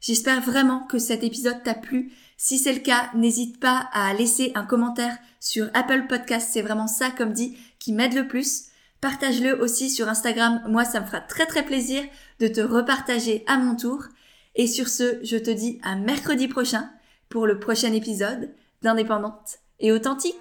J'espère 0.00 0.40
vraiment 0.40 0.80
que 0.80 0.98
cet 0.98 1.24
épisode 1.24 1.62
t'a 1.62 1.74
plu. 1.74 2.12
Si 2.36 2.58
c'est 2.58 2.72
le 2.72 2.80
cas, 2.80 3.10
n'hésite 3.14 3.60
pas 3.60 3.88
à 3.92 4.14
laisser 4.14 4.52
un 4.54 4.64
commentaire 4.64 5.16
sur 5.40 5.68
Apple 5.74 6.06
Podcast. 6.08 6.48
C'est 6.50 6.62
vraiment 6.62 6.86
ça, 6.86 7.10
comme 7.10 7.32
dit, 7.32 7.56
qui 7.78 7.92
m'aide 7.92 8.14
le 8.14 8.26
plus. 8.26 8.66
Partage-le 9.00 9.60
aussi 9.62 9.90
sur 9.90 10.08
Instagram. 10.08 10.62
Moi, 10.68 10.84
ça 10.84 11.00
me 11.00 11.06
fera 11.06 11.20
très 11.20 11.46
très 11.46 11.64
plaisir 11.64 12.02
de 12.38 12.48
te 12.48 12.60
repartager 12.60 13.44
à 13.46 13.58
mon 13.58 13.76
tour. 13.76 14.04
Et 14.54 14.66
sur 14.66 14.88
ce, 14.88 15.20
je 15.24 15.36
te 15.36 15.50
dis 15.50 15.80
à 15.82 15.96
mercredi 15.96 16.48
prochain 16.48 16.90
pour 17.28 17.46
le 17.46 17.58
prochain 17.58 17.92
épisode 17.92 18.54
d'Indépendante 18.82 19.58
et 19.78 19.92
authentique. 19.92 20.36